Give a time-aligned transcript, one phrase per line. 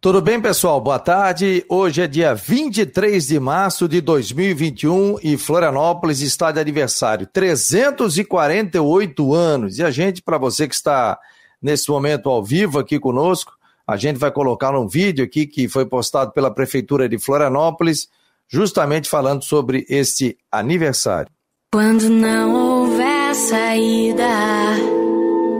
[0.00, 0.80] Tudo bem, pessoal?
[0.80, 1.62] Boa tarde.
[1.68, 7.26] Hoje é dia 23 de março de 2021 e Florianópolis está de aniversário.
[7.26, 9.78] 348 anos.
[9.78, 11.18] E a gente, para você que está
[11.60, 13.52] nesse momento ao vivo aqui conosco,
[13.86, 18.08] a gente vai colocar um vídeo aqui que foi postado pela Prefeitura de Florianópolis,
[18.48, 21.30] justamente falando sobre este aniversário.
[21.70, 24.24] Quando não houver saída,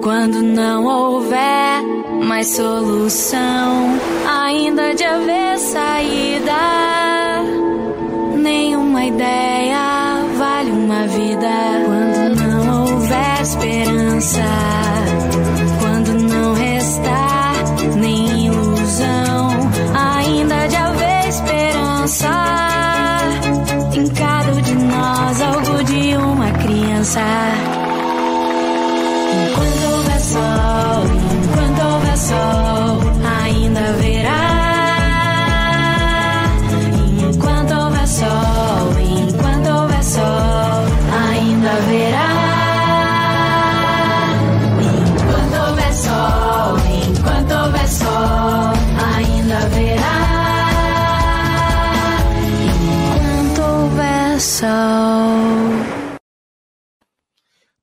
[0.02, 1.82] quando não houver
[2.24, 6.52] mais solução, ainda de haver saída,
[8.36, 11.50] nenhuma ideia vale uma vida.
[11.86, 14.44] Quando não houver esperança,
[15.80, 17.54] quando não restar
[17.96, 19.48] nem ilusão,
[19.94, 22.30] ainda de haver esperança.
[23.94, 27.39] Em cada de nós, algo de uma criança.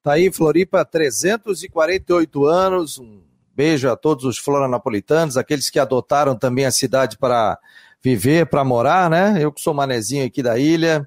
[0.07, 2.97] Tá aí, Floripa, 348 anos.
[2.97, 3.19] Um
[3.53, 7.59] beijo a todos os floranapolitanos, aqueles que adotaram também a cidade para
[8.01, 9.35] viver, para morar, né?
[9.37, 11.05] Eu que sou manezinho aqui da ilha,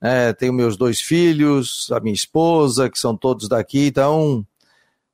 [0.00, 0.32] né?
[0.32, 4.46] tenho meus dois filhos, a minha esposa, que são todos daqui, então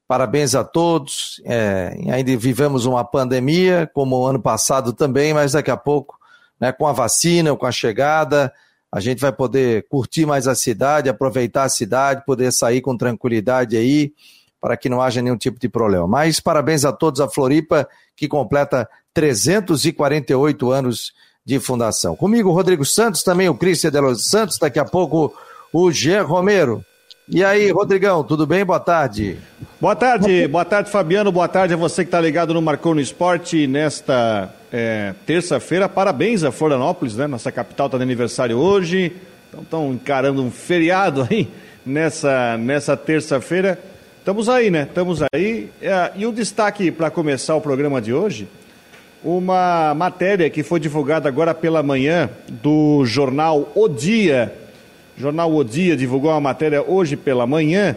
[0.06, 1.41] parabéns a todos.
[1.46, 6.19] É, ainda vivemos uma pandemia, como o ano passado também, mas daqui a pouco,
[6.61, 8.52] né, com a vacina, com a chegada,
[8.92, 13.74] a gente vai poder curtir mais a cidade, aproveitar a cidade, poder sair com tranquilidade
[13.74, 14.12] aí,
[14.60, 16.06] para que não haja nenhum tipo de problema.
[16.06, 22.14] Mas parabéns a todos a Floripa, que completa 348 anos de fundação.
[22.14, 25.34] Comigo, Rodrigo Santos, também o Cristian de Los Santos, daqui a pouco
[25.72, 26.84] o Jean Romero.
[27.34, 28.62] E aí, Rodrigão, tudo bem?
[28.62, 29.39] Boa tarde.
[29.80, 31.33] Boa tarde, boa tarde, Fabiano.
[31.33, 35.89] Boa tarde a você que está ligado no Marcou no Esporte nesta é, terça-feira.
[35.89, 37.27] Parabéns a Florianópolis, né?
[37.27, 39.14] Nossa capital está de aniversário hoje.
[39.48, 41.48] Então estão encarando um feriado aí
[41.86, 43.79] nessa, nessa terça-feira.
[44.18, 44.83] Estamos aí, né?
[44.83, 45.70] Estamos aí.
[45.80, 48.46] É, e o destaque para começar o programa de hoje,
[49.24, 54.52] uma matéria que foi divulgada agora pela manhã do jornal O Dia.
[55.22, 57.94] Jornal O Dia divulgou uma matéria hoje pela manhã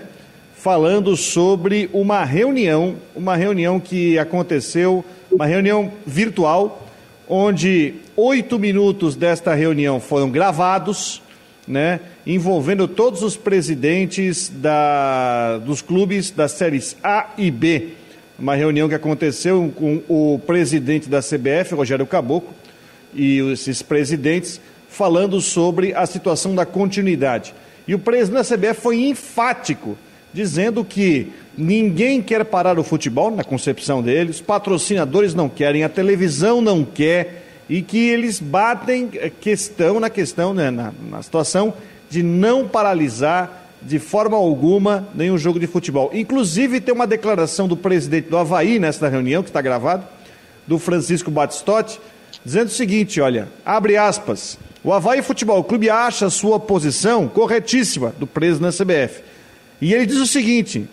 [0.56, 6.88] falando sobre uma reunião, uma reunião que aconteceu, uma reunião virtual,
[7.28, 11.19] onde oito minutos desta reunião foram gravados,
[11.68, 17.88] né, envolvendo todos os presidentes da, dos clubes das séries A e B.
[18.38, 22.53] Uma reunião que aconteceu com o presidente da CBF, Rogério Caboclo,
[23.16, 24.62] e esses presidentes
[24.96, 27.54] falando sobre a situação da continuidade.
[27.86, 29.98] E o presidente da CBF foi enfático,
[30.34, 36.62] dizendo que ninguém quer parar o futebol, na concepção deles, patrocinadores não querem, a televisão
[36.62, 39.10] não quer, e que eles batem
[39.42, 41.74] questão na questão, né, na, na situação
[42.10, 46.10] de não paralisar de forma alguma nenhum jogo de futebol.
[46.14, 50.06] Inclusive, tem uma declaração do presidente do Havaí nesta reunião, que está gravado,
[50.66, 52.00] do Francisco Batistotti,
[52.44, 54.57] dizendo o seguinte: olha, abre aspas.
[54.84, 59.23] O Havaí Futebol Clube acha sua posição corretíssima do preso na CBF.
[59.81, 60.88] E ele diz o seguinte: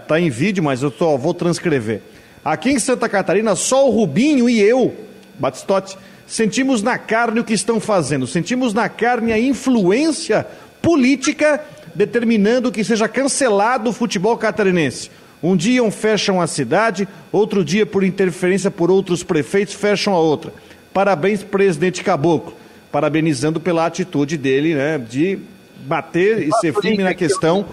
[0.00, 2.00] está em vídeo, mas eu só vou transcrever.
[2.44, 4.94] Aqui em Santa Catarina, só o Rubinho e eu,
[5.38, 10.46] Batistotti, sentimos na carne o que estão fazendo, sentimos na carne a influência
[10.80, 11.60] política
[11.94, 15.10] determinando que seja cancelado o futebol catarinense.
[15.42, 20.18] Um dia um fecham a cidade, outro dia, por interferência por outros prefeitos, fecham a
[20.18, 20.52] outra.
[20.92, 22.54] Parabéns, presidente Caboclo.
[22.90, 25.38] Parabenizando pela atitude dele, né, de
[25.86, 27.64] bater e ser firme na questão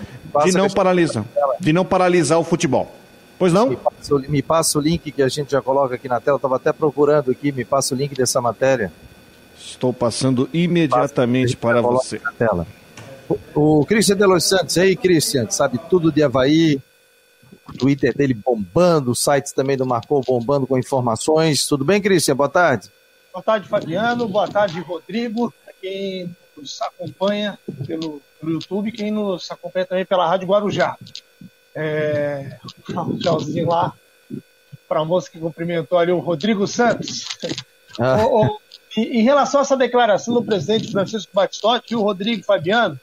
[0.46, 1.26] de não paralisar,
[1.60, 2.90] de não paralisar o futebol.
[3.38, 3.68] Pois não?
[3.70, 6.38] Me passa, o- me passa o link que a gente já coloca aqui na tela.
[6.38, 7.52] Estava até procurando aqui.
[7.52, 8.92] Me passa o link dessa matéria.
[9.58, 12.20] Estou passando imediatamente para Coloca você.
[12.24, 12.68] Na tela.
[13.54, 16.80] O, o Christian de Los Santos, aí, Christian, sabe tudo de Havaí.
[17.68, 21.66] O Twitter dele bombando, os sites também do Marcou bombando com informações.
[21.68, 22.36] Tudo bem, Christian?
[22.36, 22.90] Boa tarde.
[23.40, 24.28] Boa tarde, Fabiano.
[24.28, 25.54] Boa tarde, Rodrigo.
[25.80, 27.58] Quem nos acompanha
[27.88, 30.98] pelo, pelo YouTube, quem nos acompanha também pela Rádio Guarujá.
[31.74, 32.60] É,
[32.90, 33.94] um tchauzinho lá
[34.90, 37.26] para a moça que cumprimentou ali o Rodrigo Santos.
[37.98, 38.26] Ah.
[38.26, 38.60] Ô,
[38.98, 43.00] em em relação a essa declaração do presidente Francisco Batistotti e o Rodrigo Fabiano,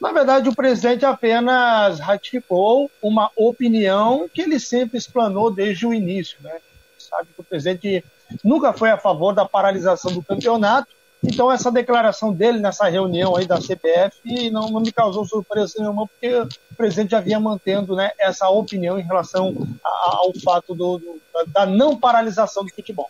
[0.00, 6.38] na verdade o presidente apenas ratificou uma opinião que ele sempre explanou desde o início.
[6.40, 6.56] Né?
[6.96, 8.04] Sabe que o presidente
[8.42, 10.88] nunca foi a favor da paralisação do campeonato.
[11.24, 16.06] Então, essa declaração dele nessa reunião aí da CBF não, não me causou surpresa nenhuma,
[16.08, 21.20] porque o presidente já vinha mantendo né, essa opinião em relação ao fato do, do,
[21.46, 23.08] da não paralisação do futebol.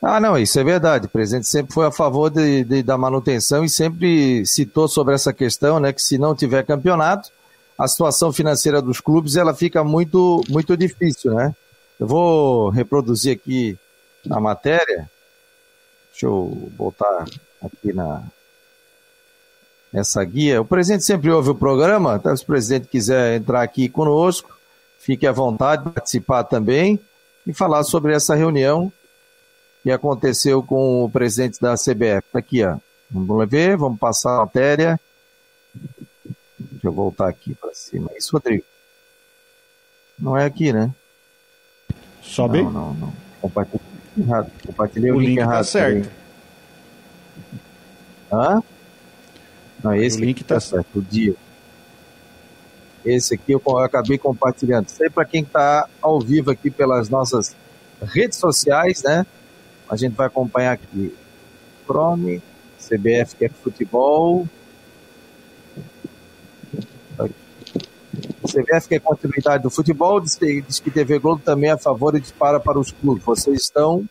[0.00, 1.06] Ah, não, isso é verdade.
[1.06, 5.32] O presidente sempre foi a favor de, de, da manutenção e sempre citou sobre essa
[5.32, 7.30] questão, né, que se não tiver campeonato,
[7.78, 11.54] a situação financeira dos clubes ela fica muito, muito difícil, né?
[12.02, 13.78] Eu vou reproduzir aqui
[14.28, 15.08] a matéria.
[16.10, 17.26] Deixa eu voltar
[17.62, 18.24] aqui na
[19.94, 20.60] essa guia.
[20.60, 24.50] O presidente sempre ouve o programa, então se o presidente quiser entrar aqui conosco,
[24.98, 26.98] fique à vontade, participar também
[27.46, 28.92] e falar sobre essa reunião
[29.84, 32.26] que aconteceu com o presidente da CBF.
[32.32, 32.78] Tá aqui, ó.
[33.12, 35.00] Vamos ver, vamos passar a matéria.
[36.58, 38.10] Deixa eu voltar aqui para cima.
[38.18, 38.64] Isso, Rodrigo.
[40.18, 40.92] Não é aqui, né?
[42.22, 42.62] Sobe?
[42.62, 43.12] Não, não, não.
[43.40, 43.82] Compartilhei
[44.16, 44.50] errado.
[44.64, 45.64] Compartilhei o, o link, link tá errado.
[45.64, 46.10] certo.
[48.32, 48.62] Hã?
[49.82, 50.98] Não, esse O link aqui tá tá certo.
[50.98, 51.34] O dia.
[53.04, 54.86] Esse aqui eu acabei compartilhando.
[54.86, 57.56] Isso aí para quem está ao vivo aqui pelas nossas
[58.00, 59.26] redes sociais, né?
[59.88, 61.12] A gente vai acompanhar aqui.
[61.84, 62.40] Chrome,
[62.78, 64.46] CBF quer futebol.
[68.46, 72.14] CBF quer continuidade do futebol, diz que, diz que TV Globo também é a favor
[72.14, 73.24] e dispara para os clubes.
[73.24, 74.04] Vocês estão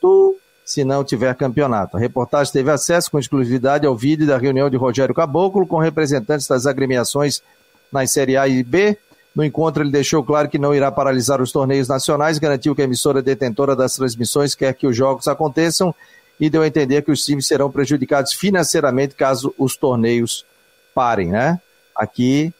[0.00, 1.96] tu se não tiver campeonato.
[1.96, 6.46] A reportagem teve acesso com exclusividade ao vídeo da reunião de Rogério Caboclo com representantes
[6.46, 7.42] das agremiações
[7.90, 8.96] nas Série A e B.
[9.34, 12.84] No encontro, ele deixou claro que não irá paralisar os torneios nacionais, garantiu que a
[12.84, 15.94] emissora detentora das transmissões quer que os jogos aconteçam
[16.38, 20.44] e deu a entender que os times serão prejudicados financeiramente caso os torneios
[20.94, 21.60] parem, né?
[21.94, 22.52] Aqui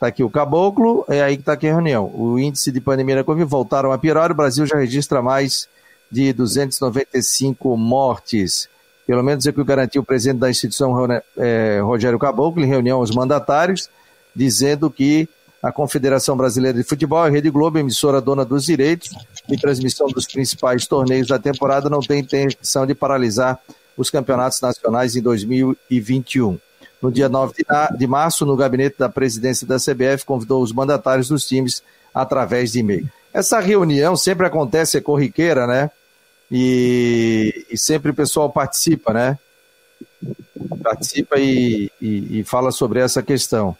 [0.00, 2.10] Está aqui o caboclo, é aí que está aqui a reunião.
[2.14, 5.68] O índice de pandemia na Covid voltaram a piorar, o Brasil já registra mais
[6.10, 8.66] de 295 mortes.
[9.06, 10.96] Pelo menos é o que garantiu o presidente da instituição,
[11.36, 13.90] é, Rogério Caboclo, em reunião aos mandatários,
[14.34, 15.28] dizendo que
[15.62, 19.10] a Confederação Brasileira de Futebol, a Rede Globo, emissora dona dos direitos
[19.46, 23.60] de transmissão dos principais torneios da temporada, não tem intenção de paralisar
[23.98, 26.58] os campeonatos nacionais em 2021.
[27.02, 27.54] No dia 9
[27.96, 31.82] de março, no gabinete da presidência da CBF, convidou os mandatários dos times
[32.14, 33.08] através de e-mail.
[33.32, 35.90] Essa reunião sempre acontece, é corriqueira, né?
[36.50, 39.38] E, e sempre o pessoal participa, né?
[40.82, 43.76] Participa e, e, e, fala sobre essa questão.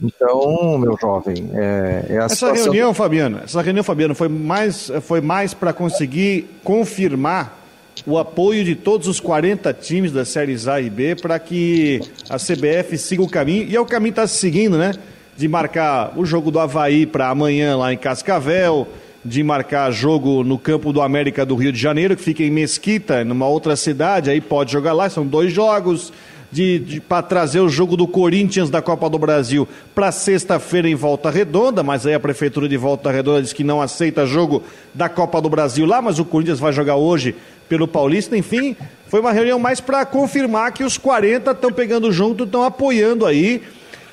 [0.00, 5.54] Então, meu jovem, é, é essa reunião, Fabiano, essa reunião, Fabiano, foi mais, foi mais
[5.54, 7.61] para conseguir confirmar
[8.06, 12.36] o apoio de todos os 40 times das séries A e B para que a
[12.36, 14.92] CBF siga o caminho, e é o caminho que está se seguindo, né?
[15.36, 18.88] De marcar o jogo do Havaí para amanhã lá em Cascavel,
[19.24, 23.24] de marcar jogo no campo do América do Rio de Janeiro, que fica em Mesquita,
[23.24, 26.12] numa outra cidade, aí pode jogar lá, são dois jogos.
[26.50, 30.94] De, de para trazer o jogo do Corinthians da Copa do Brasil para sexta-feira em
[30.94, 34.62] Volta Redonda, mas aí a prefeitura de Volta Redonda diz que não aceita jogo
[34.92, 37.34] da Copa do Brasil lá, mas o Corinthians vai jogar hoje
[37.72, 38.36] pelo Paulista.
[38.36, 38.76] Enfim,
[39.08, 43.62] foi uma reunião mais para confirmar que os 40 estão pegando junto, estão apoiando aí.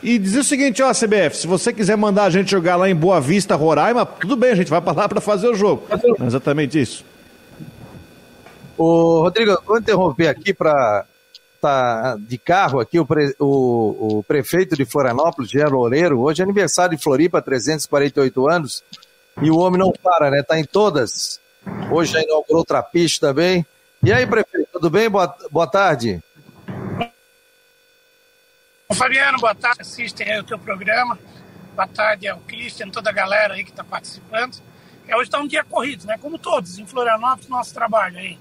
[0.01, 2.95] E dizer o seguinte, ó, CBF, se você quiser mandar a gente jogar lá em
[2.95, 5.83] Boa Vista, Roraima, tudo bem, a gente vai para lá para fazer o jogo.
[5.89, 7.03] É exatamente isso.
[8.78, 11.04] O Rodrigo, vou interromper aqui para
[11.59, 16.45] tá de carro aqui o, pre, o, o, prefeito de Florianópolis, Jean Loureiro, hoje é
[16.45, 18.81] aniversário de Floripa, 348 anos,
[19.42, 20.42] e o homem não para, né?
[20.42, 21.42] Tá em todas.
[21.92, 23.66] Hoje já inaugurou o Trapiche também.
[24.04, 25.09] E aí, prefeito, tudo bem?
[25.09, 26.21] Boa, boa tarde.
[28.94, 29.81] Fabiano, boa tarde.
[29.81, 31.18] Assistem aí o teu programa.
[31.76, 34.57] Boa tarde ao Christian, toda a galera aí que está participando.
[35.07, 36.18] É, hoje está um dia corrido, né?
[36.18, 38.38] Como todos, em Florianópolis, nosso trabalho aí.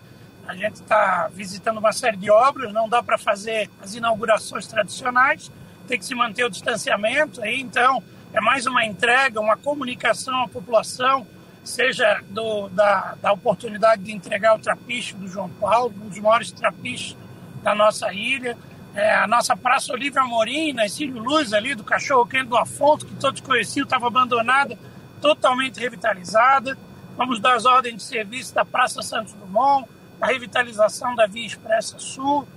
[0.46, 5.50] A gente está visitando uma série de obras, não dá para fazer as inaugurações tradicionais,
[5.86, 10.48] tem que se manter o distanciamento aí, então é mais uma entrega, uma comunicação à
[10.48, 11.26] população,
[11.68, 16.50] seja do, da, da oportunidade de entregar o trapiche do João Paulo, um dos maiores
[16.50, 17.16] trapiches
[17.62, 18.56] da nossa ilha,
[18.94, 23.06] é, a nossa Praça Olívia Amorim, na Cílio Luz ali, do Cachorro Quente do Afonso,
[23.06, 24.78] que todos conheciam, estava abandonada,
[25.20, 26.76] totalmente revitalizada.
[27.16, 29.86] Vamos dar as ordens de serviço da Praça Santos Dumont,
[30.20, 32.48] a revitalização da Via Expressa Sul,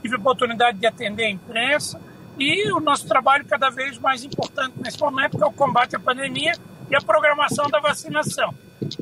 [0.00, 2.00] tive a oportunidade de atender a imprensa.
[2.38, 6.00] E o nosso trabalho cada vez mais importante nesse momento, que é o combate à
[6.00, 6.52] pandemia
[6.90, 8.52] e a programação da vacinação.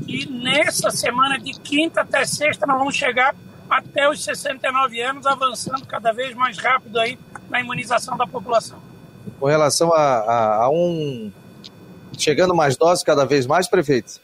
[0.06, 3.34] E nessa semana de quinta até sexta nós vamos chegar
[3.68, 7.18] até os 69 anos, avançando cada vez mais rápido aí
[7.48, 8.78] na imunização da população.
[9.38, 11.30] Com relação a, a, a um...
[12.16, 14.20] chegando mais doses cada vez mais, prefeitos?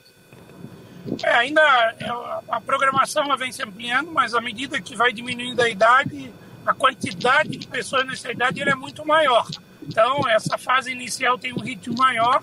[1.23, 1.61] É, ainda
[2.01, 2.09] é,
[2.49, 6.33] a programação ela vem se ampliando, mas à medida que vai diminuindo a idade,
[6.67, 9.47] a quantidade de pessoas nessa idade é muito maior.
[9.87, 12.41] Então, essa fase inicial tem um ritmo maior.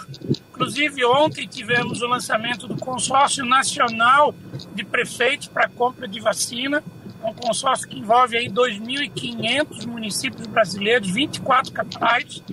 [0.49, 4.33] Inclusive, ontem tivemos o lançamento do Consórcio Nacional
[4.75, 6.83] de Prefeitos para compra de vacina.
[7.23, 12.43] É um consórcio que envolve aí 2.500 municípios brasileiros, 24 capitais,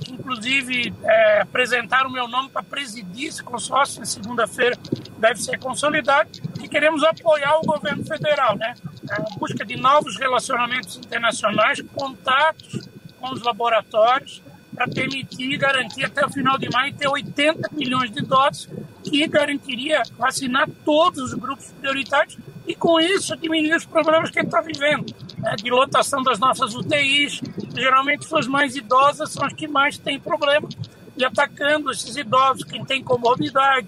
[0.00, 4.76] que inclusive é, apresentaram o meu nome para presidir esse consórcio na segunda-feira,
[5.18, 6.30] deve ser consolidado,
[6.62, 8.74] e queremos apoiar o governo federal, né?
[9.10, 12.91] A busca de novos relacionamentos internacionais, contatos
[13.22, 14.42] com os laboratórios,
[14.74, 18.68] para permitir garantir até o final de maio ter 80 milhões de doses,
[19.04, 22.36] que garantiria vacinar todos os grupos prioritários
[22.66, 26.38] e com isso diminuir os problemas que a gente está vivendo, né, de lotação das
[26.38, 27.40] nossas UTIs.
[27.74, 30.68] Geralmente as mais idosas são as que mais têm problema
[31.16, 33.86] e atacando esses idosos, quem tem comorbidade,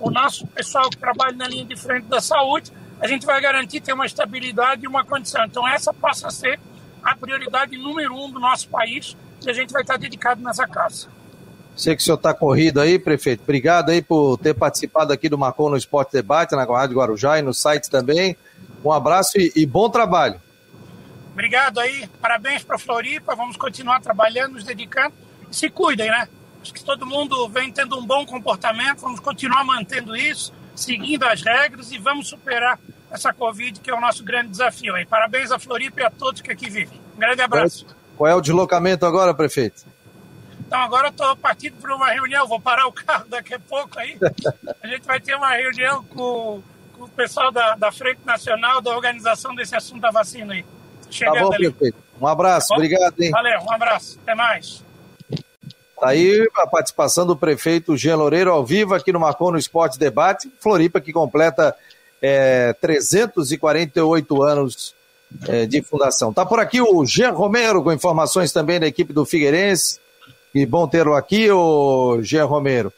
[0.00, 3.80] o nosso pessoal que trabalha na linha de frente da saúde, a gente vai garantir
[3.80, 5.44] ter uma estabilidade e uma condição.
[5.44, 6.58] Então essa passa a ser
[7.04, 11.08] a prioridade número um do nosso país e a gente vai estar dedicado nessa casa.
[11.76, 13.42] Sei que o senhor está corrido aí, prefeito.
[13.42, 17.42] Obrigado aí por ter participado aqui do Marcon no Esporte Debate, na Rádio Guarujá e
[17.42, 18.36] no site também.
[18.84, 20.40] Um abraço e, e bom trabalho.
[21.32, 25.12] Obrigado aí, parabéns para Floripa, vamos continuar trabalhando, nos dedicando.
[25.50, 26.28] Se cuidem, né?
[26.62, 31.42] Acho que todo mundo vem tendo um bom comportamento, vamos continuar mantendo isso, seguindo as
[31.42, 32.78] regras e vamos superar
[33.14, 35.06] essa Covid, que é o nosso grande desafio aí.
[35.06, 37.00] Parabéns a Floripa e a todos que aqui vivem.
[37.14, 37.86] Um grande abraço.
[38.16, 39.84] Qual é o deslocamento agora, prefeito?
[40.66, 43.98] Então agora eu estou partindo para uma reunião, vou parar o carro daqui a pouco
[43.98, 44.18] aí.
[44.82, 46.60] A gente vai ter uma reunião com,
[46.98, 50.64] com o pessoal da, da Frente Nacional da organização desse assunto da vacina aí.
[51.08, 51.70] Chegando tá bom, ali.
[51.70, 51.98] Prefeito.
[52.20, 53.30] Um abraço, tá obrigado, hein?
[53.30, 54.82] Valeu, um abraço, até mais.
[56.00, 59.98] Tá aí a participação do prefeito Jean Loureiro ao vivo aqui no Marcon no Esporte
[59.98, 60.52] Debate.
[60.58, 61.74] Floripa que completa
[62.26, 64.94] é, 348 anos
[65.46, 66.32] é, de fundação.
[66.32, 70.00] Tá por aqui o Jean Romero com informações também da equipe do Figueirense.
[70.50, 72.90] Que bom tê-lo aqui, o Jean Romero.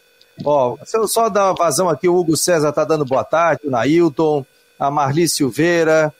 [0.45, 3.71] Ó, se eu só dar vazão aqui, o Hugo César tá dando boa tarde, o
[3.71, 4.47] Nailton,
[4.79, 6.15] a Marli Silveira,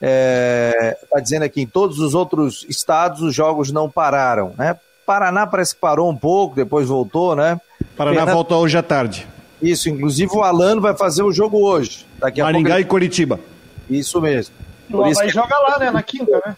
[0.00, 4.78] é, tá dizendo aqui, em todos os outros estados os jogos não pararam, né?
[5.04, 7.60] Paraná parece que parou um pouco, depois voltou, né?
[7.96, 8.34] Paraná Fernando...
[8.34, 9.26] volta hoje à tarde.
[9.62, 12.06] Isso, inclusive o Alano vai fazer o jogo hoje.
[12.18, 12.80] Daqui a Maringá pouco...
[12.80, 13.40] e Curitiba.
[13.88, 14.54] Isso mesmo.
[14.90, 15.32] E o Havaí que...
[15.32, 15.90] joga lá, né?
[15.90, 16.56] Na quinta, né?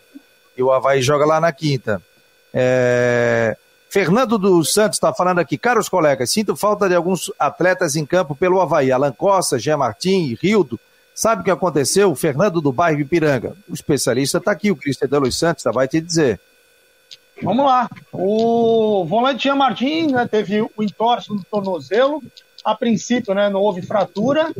[0.56, 2.00] E o Havaí joga lá na quinta.
[2.52, 3.56] É...
[3.90, 8.34] Fernando dos Santos está falando aqui, caros colegas, sinto falta de alguns atletas em campo
[8.34, 8.90] pelo Havaí.
[8.90, 10.80] Alan Costa, Jean Martin, Rildo.
[11.14, 12.10] Sabe o que aconteceu?
[12.10, 13.54] O Fernando do bairro Ipiranga.
[13.68, 16.40] O especialista está aqui, o Cristian de Los Santos, vai te dizer.
[17.40, 17.88] Vamos lá.
[18.12, 22.22] O volante Jean Martin né, teve o entorse no tornozelo.
[22.64, 24.52] A princípio, né, não houve fratura.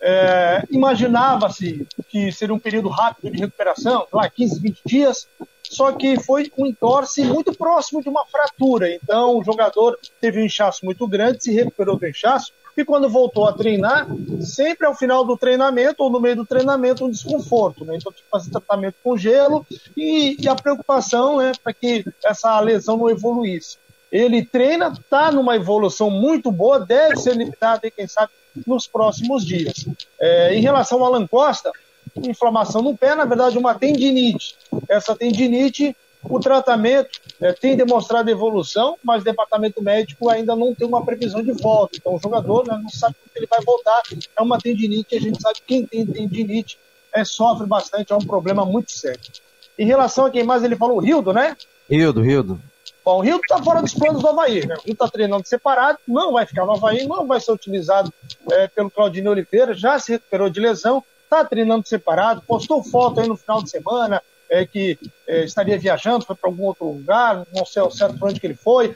[0.00, 5.28] É, Imaginava-se que seria um período rápido de recuperação, lá 15, 20 dias
[5.74, 8.92] só que foi um entorse muito próximo de uma fratura.
[8.94, 13.46] Então, o jogador teve um inchaço muito grande, se recuperou do inchaço, e quando voltou
[13.46, 14.06] a treinar,
[14.40, 17.84] sempre ao final do treinamento ou no meio do treinamento, um desconforto.
[17.84, 17.96] Né?
[17.96, 22.58] Então, tinha que fazer tratamento com gelo e, e a preocupação né, para que essa
[22.60, 23.78] lesão não evoluísse.
[24.14, 28.30] Ele treina, está numa evolução muito boa, deve ser limitado, quem sabe,
[28.64, 29.88] nos próximos dias.
[30.20, 31.72] É, em relação ao Alan Costa,
[32.22, 34.54] inflamação no pé, na verdade, uma tendinite.
[34.88, 40.86] Essa tendinite, o tratamento é, tem demonstrado evolução, mas o departamento médico ainda não tem
[40.86, 41.96] uma previsão de volta.
[41.96, 44.00] Então, o jogador né, não sabe quando ele vai voltar.
[44.38, 46.78] É uma tendinite, a gente sabe que quem tem tendinite
[47.12, 49.18] é, sofre bastante, é um problema muito sério.
[49.76, 51.56] Em relação a quem mais ele falou, o Rildo, né?
[51.90, 52.60] Rildo, Rildo.
[53.04, 54.66] Bom, o Rildo está fora dos planos do Havaí.
[54.66, 54.74] Né?
[54.74, 58.12] O Rildo está treinando separado, não vai ficar no Havaí, não vai ser utilizado
[58.52, 63.28] é, pelo Claudinho Oliveira, já se recuperou de lesão, está treinando separado, postou foto aí
[63.28, 67.66] no final de semana, é, que é, estaria viajando, foi para algum outro lugar, não
[67.66, 68.94] sei ao certo para onde que ele foi,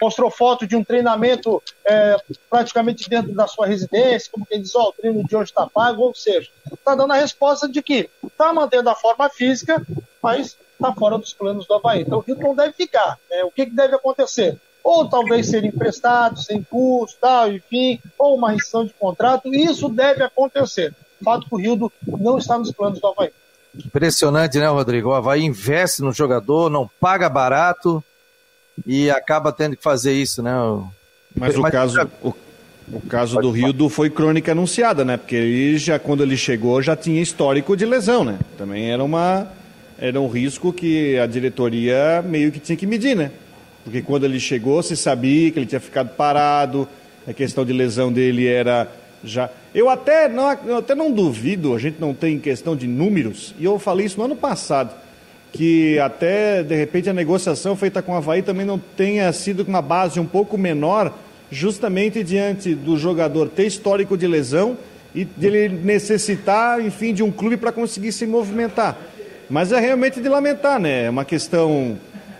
[0.00, 2.16] mostrou foto de um treinamento é,
[2.48, 5.66] praticamente dentro da sua residência, como quem diz, ó, oh, o treino de hoje está
[5.66, 9.84] pago, ou seja, está dando a resposta de que está mantendo a forma física,
[10.26, 12.02] mas está fora dos planos do Havaí.
[12.02, 13.18] Então o Rio não deve ficar.
[13.30, 13.44] Né?
[13.44, 14.58] O que, que deve acontecer?
[14.84, 20.22] Ou talvez ser emprestado, sem custo, tal, enfim, ou uma rescisão de contrato, isso deve
[20.22, 23.30] acontecer fato que o Rildo não está nos planos do Havaí.
[23.74, 25.10] Impressionante, né, Rodrigo?
[25.10, 28.02] O Havaí investe no jogador, não paga barato
[28.86, 30.52] e acaba tendo que fazer isso, né?
[31.34, 32.34] Mas, Mas o caso, o,
[32.92, 35.16] o caso do Rildo foi crônica anunciada, né?
[35.16, 38.38] Porque ele já, quando ele chegou, já tinha histórico de lesão, né?
[38.56, 39.48] Também era uma
[39.98, 43.30] era um risco que a diretoria meio que tinha que medir, né?
[43.84, 46.88] Porque quando ele chegou, se sabia que ele tinha ficado parado,
[47.26, 48.88] a questão de lesão dele era
[49.24, 49.50] Já.
[49.74, 53.64] Eu até não, eu até não duvido, a gente não tem questão de números, e
[53.64, 54.94] eu falei isso no ano passado,
[55.52, 59.70] que até de repente a negociação feita com o Havaí também não tenha sido com
[59.70, 61.12] uma base um pouco menor,
[61.50, 64.76] justamente diante do jogador ter histórico de lesão
[65.14, 68.98] e dele necessitar, enfim, de um clube para conseguir se movimentar.
[69.48, 71.04] Mas é realmente de lamentar, né?
[71.04, 71.98] É uma questão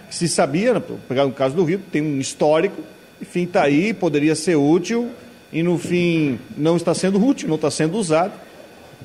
[0.09, 0.83] que se sabia, né?
[1.09, 2.83] pegar no caso do Rio, tem um histórico,
[3.21, 5.11] enfim, está aí, poderia ser útil
[5.53, 8.33] e no fim não está sendo útil, não está sendo usado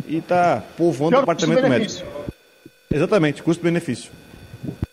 [0.08, 2.05] e está povoando o departamento médico.
[2.89, 4.12] Exatamente, custo-benefício.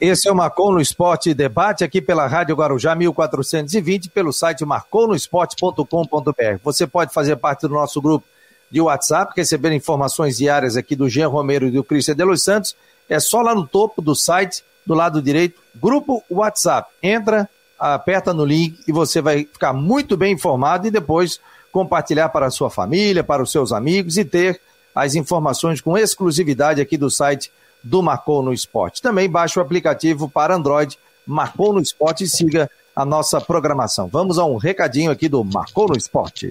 [0.00, 6.58] Esse é o Marcou no Esporte Debate aqui pela Rádio Guarujá 1420, pelo site marconosport.com.br.
[6.62, 8.24] Você pode fazer parte do nosso grupo
[8.70, 12.76] de WhatsApp, receber informações diárias aqui do Jean Romero e do Cristian de Los Santos.
[13.08, 16.90] É só lá no topo do site, do lado direito, grupo WhatsApp.
[17.02, 17.48] Entra,
[17.78, 22.50] aperta no link e você vai ficar muito bem informado e depois compartilhar para a
[22.50, 24.60] sua família, para os seus amigos e ter
[24.94, 29.00] as informações com exclusividade aqui do site do Marcou no Esporte.
[29.00, 34.08] Também baixe o aplicativo para Android, Marcou no Esporte e siga a nossa programação.
[34.08, 36.50] Vamos a um recadinho aqui do Marcou no Esporte.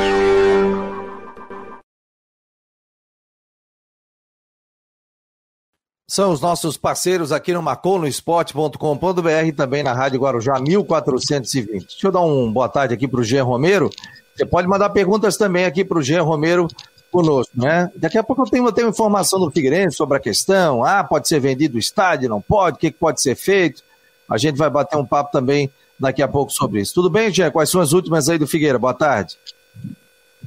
[6.11, 11.87] São os nossos parceiros aqui no maconosport.com.br e também na Rádio Guarujá 1420.
[11.87, 13.89] Deixa eu dar um boa tarde aqui para o Jean Romero.
[14.35, 16.67] Você pode mandar perguntas também aqui para o Jean Romero
[17.09, 17.89] conosco, né?
[17.95, 20.83] Daqui a pouco eu tenho, eu tenho informação do Figueirense sobre a questão.
[20.83, 22.75] Ah, pode ser vendido o estádio, não pode?
[22.75, 23.81] O que, que pode ser feito?
[24.29, 26.93] A gente vai bater um papo também daqui a pouco sobre isso.
[26.93, 27.51] Tudo bem, Jean?
[27.51, 28.77] Quais são as últimas aí do Figueira?
[28.77, 29.37] Boa tarde.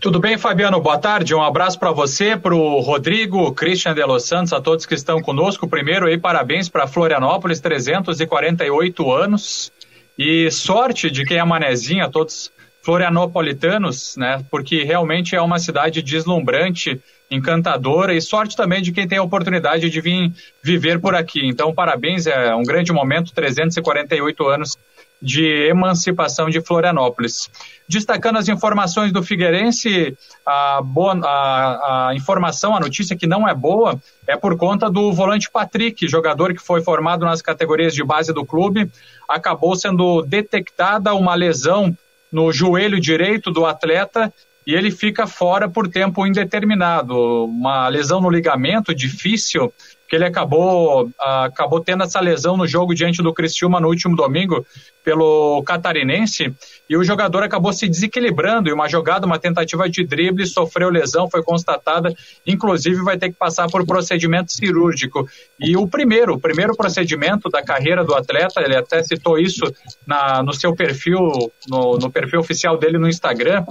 [0.00, 0.80] Tudo bem, Fabiano?
[0.80, 1.34] Boa tarde.
[1.34, 5.22] Um abraço para você, para o Rodrigo, Christian de Los Santos, a todos que estão
[5.22, 5.68] conosco.
[5.68, 9.72] Primeiro aí, parabéns para Florianópolis, 348 anos.
[10.18, 12.52] E sorte de quem é manezinho, a todos
[12.82, 14.44] florianopolitanos, né?
[14.50, 19.88] Porque realmente é uma cidade deslumbrante, encantadora e sorte também de quem tem a oportunidade
[19.88, 20.30] de vir
[20.62, 21.46] viver por aqui.
[21.46, 24.76] Então, parabéns, é um grande momento, 348 anos
[25.24, 27.50] de emancipação de Florianópolis.
[27.88, 33.54] Destacando as informações do Figueirense, a, boa, a, a, informação, a notícia que não é
[33.54, 38.34] boa, é por conta do volante Patrick, jogador que foi formado nas categorias de base
[38.34, 38.90] do clube,
[39.26, 41.96] acabou sendo detectada uma lesão
[42.30, 44.30] no joelho direito do atleta
[44.66, 47.44] e ele fica fora por tempo indeterminado.
[47.44, 49.72] Uma lesão no ligamento difícil
[50.08, 51.12] que ele acabou, uh,
[51.44, 54.64] acabou tendo essa lesão no jogo diante do Criciúma no último domingo
[55.04, 56.52] pelo catarinense
[56.88, 61.30] e o jogador acabou se desequilibrando e uma jogada, uma tentativa de drible, sofreu lesão,
[61.30, 62.12] foi constatada,
[62.46, 65.28] inclusive vai ter que passar por procedimento cirúrgico.
[65.60, 69.64] E o primeiro, o primeiro procedimento da carreira do atleta, ele até citou isso
[70.06, 71.20] na, no seu perfil,
[71.68, 73.64] no, no perfil oficial dele no Instagram,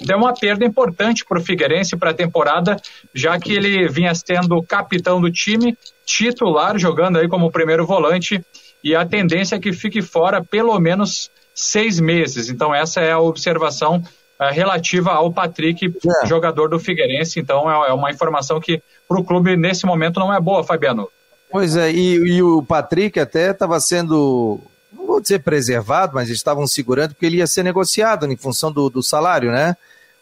[0.00, 2.76] deu uma perda importante para o Figueirense para a temporada,
[3.14, 8.42] já que ele vinha sendo capitão do time, titular, jogando aí como primeiro volante,
[8.82, 12.48] e a tendência é que fique fora pelo menos seis meses.
[12.48, 16.26] Então, essa é a observação uh, relativa ao Patrick, é.
[16.26, 17.40] jogador do Figueirense.
[17.40, 21.08] Então, é, é uma informação que para o clube nesse momento não é boa, Fabiano.
[21.50, 24.60] Pois é, e, e o Patrick até estava sendo,
[24.92, 28.90] não vou dizer preservado, mas estavam segurando porque ele ia ser negociado em função do,
[28.90, 29.74] do salário, né?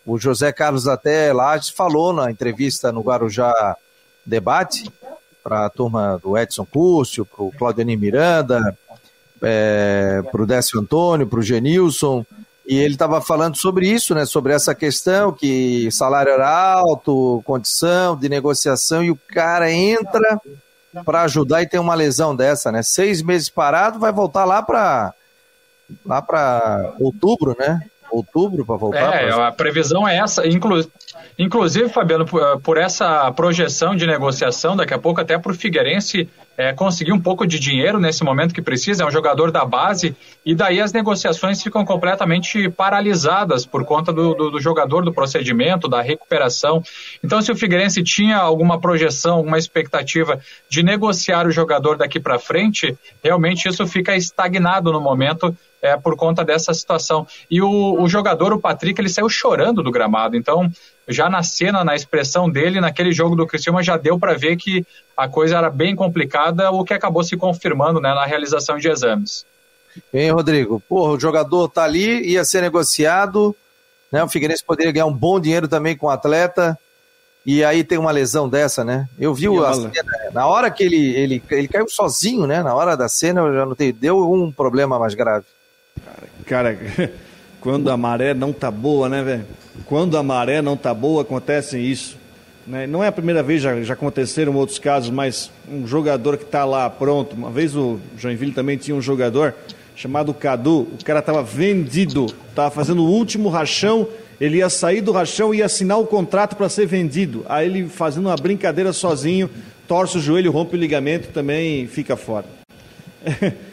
[0.07, 3.77] O José Carlos até Lages falou na entrevista no Guarujá
[4.25, 4.89] Debate
[5.47, 8.77] para a turma do Edson Cúrcio, para o Claudio Miranda,
[9.41, 12.27] é, para o Décio Antônio, para o Genilson,
[12.67, 18.17] e ele estava falando sobre isso, né, sobre essa questão que salário era alto, condição
[18.17, 20.41] de negociação, e o cara entra
[21.05, 22.83] para ajudar e tem uma lesão dessa, né?
[22.83, 25.15] Seis meses parado, vai voltar lá para
[26.05, 27.83] lá para outubro, né?
[28.11, 29.23] Outubro para voltar?
[29.23, 30.47] É, a previsão é essa.
[30.47, 30.85] Inclu...
[31.39, 32.25] Inclusive, Fabiano,
[32.63, 37.21] por essa projeção de negociação, daqui a pouco até para o Figueirense é, conseguir um
[37.21, 40.93] pouco de dinheiro nesse momento que precisa, é um jogador da base, e daí as
[40.93, 46.83] negociações ficam completamente paralisadas por conta do, do, do jogador, do procedimento, da recuperação.
[47.23, 50.41] Então, se o Figueirense tinha alguma projeção, alguma expectativa
[50.71, 55.55] de negociar o jogador daqui para frente, realmente isso fica estagnado no momento
[55.87, 57.27] é, por conta dessa situação.
[57.51, 60.37] E o, o, jogador, o Patrick, ele saiu chorando do gramado.
[60.37, 60.71] Então,
[61.09, 64.85] já na cena, na expressão dele, naquele jogo do Cristiano, já deu para ver que
[65.17, 69.47] a coisa era bem complicada, o que acabou se confirmando né, na realização de exames.
[70.13, 73.57] Bem, Rodrigo, porra, o jogador tá ali, ia ser negociado,
[74.11, 74.23] né?
[74.23, 76.79] O Figueirense poderia ganhar um bom dinheiro também com o atleta.
[77.47, 79.09] E aí tem uma lesão dessa, né?
[79.19, 79.93] Eu vi a cena,
[80.33, 82.61] na hora que ele, ele, ele caiu sozinho, né?
[82.61, 85.47] Na hora da cena, eu já notei, deu um problema mais grave.
[86.47, 86.79] Cara,
[87.61, 89.47] quando a maré não tá boa, né, velho?
[89.87, 92.17] Quando a maré não tá boa, acontece isso.
[92.67, 92.87] Né?
[92.87, 96.65] Não é a primeira vez, já, já aconteceram outros casos, mas um jogador que tá
[96.65, 97.35] lá pronto.
[97.35, 99.55] Uma vez o Joinville também tinha um jogador
[99.95, 104.07] chamado Cadu, o cara tava vendido, tava fazendo o último rachão,
[104.39, 107.47] ele ia sair do rachão e ia assinar o contrato para ser vendido.
[107.49, 109.49] Aí ele fazendo uma brincadeira sozinho,
[109.89, 112.45] torce o joelho, rompe o ligamento, também fica fora.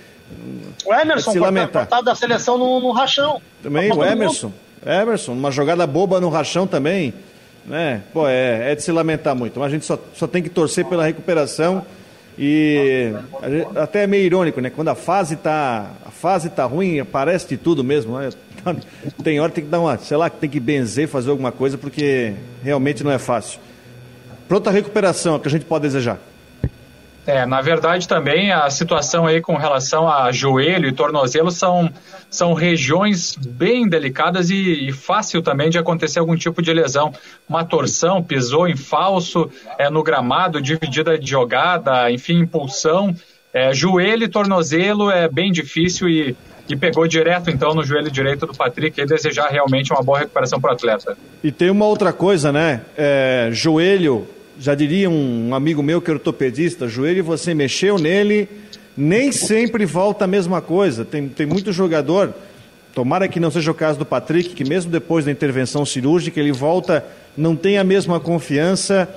[0.86, 1.88] O Emerson, é se lamentar.
[2.04, 3.42] da seleção no, no rachão.
[3.62, 4.52] Também, o Emerson.
[4.86, 7.14] Emerson, uma jogada boba no rachão também.
[7.66, 8.02] Né?
[8.12, 9.60] Pô, é, é de se lamentar muito.
[9.60, 11.86] Mas a gente só, só tem que torcer pela recuperação.
[12.38, 13.14] E
[13.76, 14.70] até é meio irônico, né?
[14.70, 18.18] Quando a fase tá, a fase tá ruim, parece de tudo mesmo.
[18.18, 18.32] Né?
[19.24, 21.78] Tem hora que tem que dar uma, sei lá, tem que benzer, fazer alguma coisa,
[21.78, 23.60] porque realmente não é fácil.
[24.48, 26.18] Pronta recuperação, é o que a gente pode desejar.
[27.26, 31.90] É, na verdade também a situação aí com relação a joelho e tornozelo são,
[32.30, 37.14] são regiões bem delicadas e, e, fácil também de acontecer algum tipo de lesão.
[37.48, 43.16] Uma torção, pisou em falso, é, no gramado, dividida de jogada, enfim, impulsão.
[43.54, 46.36] É, joelho e tornozelo é bem difícil e,
[46.68, 50.60] e pegou direto então no joelho direito do Patrick e desejar realmente uma boa recuperação
[50.60, 51.18] para o atleta.
[51.42, 52.82] E tem uma outra coisa, né?
[52.98, 54.28] É, joelho
[54.60, 58.48] já diria um amigo meu que é ortopedista, joelho você mexeu nele,
[58.96, 61.04] nem sempre volta a mesma coisa.
[61.04, 62.34] Tem, tem muito jogador,
[62.94, 66.52] tomara que não seja o caso do Patrick, que mesmo depois da intervenção cirúrgica ele
[66.52, 69.10] volta, não tem a mesma confiança,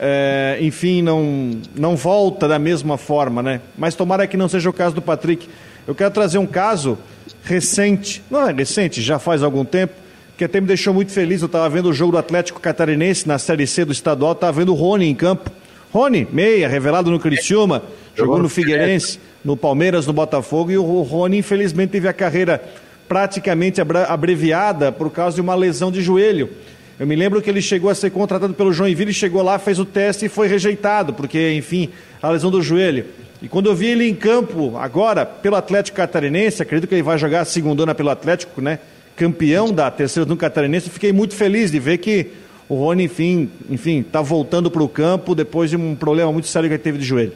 [0.00, 3.60] é, enfim, não, não volta da mesma forma, né?
[3.76, 5.48] Mas tomara que não seja o caso do Patrick.
[5.86, 6.98] Eu quero trazer um caso
[7.42, 9.94] recente, não é recente, já faz algum tempo,
[10.36, 11.40] que até me deixou muito feliz.
[11.40, 14.72] Eu estava vendo o jogo do Atlético Catarinense na Série C do estadual, estava vendo
[14.72, 15.50] o Rony em campo.
[15.92, 17.82] Rony, meia, revelado no Criciúma,
[18.16, 22.60] jogou no Figueirense, no Palmeiras, no Botafogo, e o Rony, infelizmente, teve a carreira
[23.08, 26.50] praticamente abreviada por causa de uma lesão de joelho.
[26.98, 29.84] Eu me lembro que ele chegou a ser contratado pelo Joinville, chegou lá, fez o
[29.84, 31.90] teste e foi rejeitado, porque, enfim,
[32.22, 33.04] a lesão do joelho.
[33.42, 37.18] E quando eu vi ele em campo agora, pelo Atlético Catarinense, acredito que ele vai
[37.18, 38.78] jogar a segundona pelo Atlético, né?
[39.16, 42.32] Campeão da terceira do catarinense, fiquei muito feliz de ver que
[42.68, 46.68] o Rony, enfim, enfim, está voltando para o campo depois de um problema muito sério
[46.68, 47.32] que ele teve de joelho.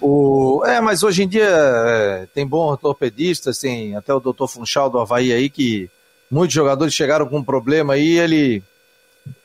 [0.00, 0.62] O...
[0.66, 4.98] É, mas hoje em dia é, tem bons ortopedistas, tem até o doutor Funchal do
[4.98, 5.88] Havaí aí, que
[6.30, 8.62] muitos jogadores chegaram com um problema aí, ele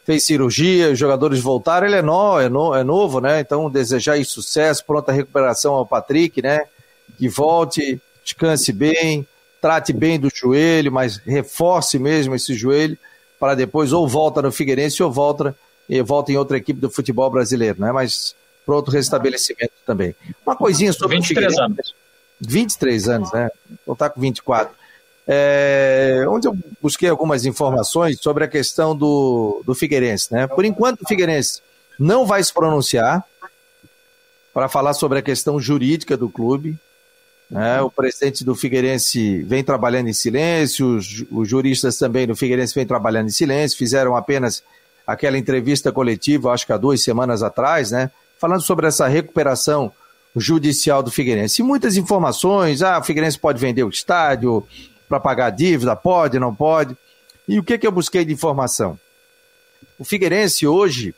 [0.05, 3.39] fez cirurgia, os jogadores voltaram, ele é, no, é, no, é novo, né?
[3.39, 6.63] Então desejar aí sucesso, pronta recuperação ao Patrick, né?
[7.17, 9.25] Que volte, descanse bem,
[9.61, 12.97] trate bem do joelho, mas reforce mesmo esse joelho
[13.39, 15.55] para depois ou volta no Figueirense ou volta,
[15.87, 17.91] e volta em outra equipe do futebol brasileiro, né?
[17.91, 20.15] Mas pronto restabelecimento também.
[20.45, 21.95] Uma coisinha sobre 23 o anos.
[22.41, 23.49] 23 anos, né?
[23.85, 24.73] Vou estar com 24.
[25.27, 30.47] É, onde eu busquei algumas informações sobre a questão do, do Figueirense, né?
[30.47, 31.61] Por enquanto, o Figueirense
[31.97, 33.23] não vai se pronunciar
[34.53, 36.77] para falar sobre a questão jurídica do clube,
[37.49, 37.81] né?
[37.81, 42.85] O presidente do Figueirense vem trabalhando em silêncio, os, os juristas também do Figueirense vêm
[42.85, 44.61] trabalhando em silêncio, fizeram apenas
[45.05, 48.11] aquela entrevista coletiva, acho que há duas semanas atrás, né?
[48.39, 49.91] falando sobre essa recuperação
[50.35, 51.61] judicial do Figueirense.
[51.61, 54.65] E muitas informações, ah, o Figueirense pode vender o estádio
[55.07, 56.95] para pagar dívida, pode, não pode.
[57.47, 58.97] E o que, que eu busquei de informação?
[59.97, 61.13] O Figueirense hoje,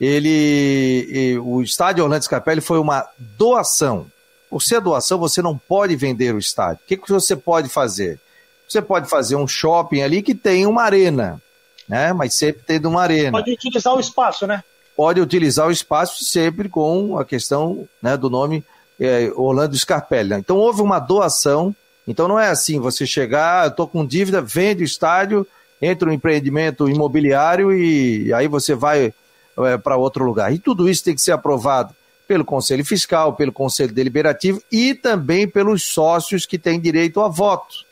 [0.00, 4.06] ele, o estádio Orlando Scarpelli foi uma doação
[4.54, 6.78] por ser doação, você não pode vender o estádio.
[6.84, 8.20] O que, que você pode fazer?
[8.68, 11.42] Você pode fazer um shopping ali que tem uma arena,
[11.88, 12.12] né?
[12.12, 13.32] Mas sempre tendo uma arena.
[13.32, 14.62] Pode utilizar o espaço, né?
[14.96, 18.64] Pode utilizar o espaço sempre com a questão né, do nome
[19.00, 20.34] é, Orlando Scarpelli.
[20.34, 21.74] Então houve uma doação
[22.06, 25.44] Então não é assim, você chegar, eu estou com dívida, vende o estádio,
[25.82, 29.12] entra no empreendimento imobiliário e, aí você vai
[29.58, 30.54] é, para outro lugar.
[30.54, 31.92] E tudo isso tem que ser aprovado
[32.26, 37.84] pelo Conselho Fiscal, pelo Conselho Deliberativo e também pelos sócios que têm direito a voto.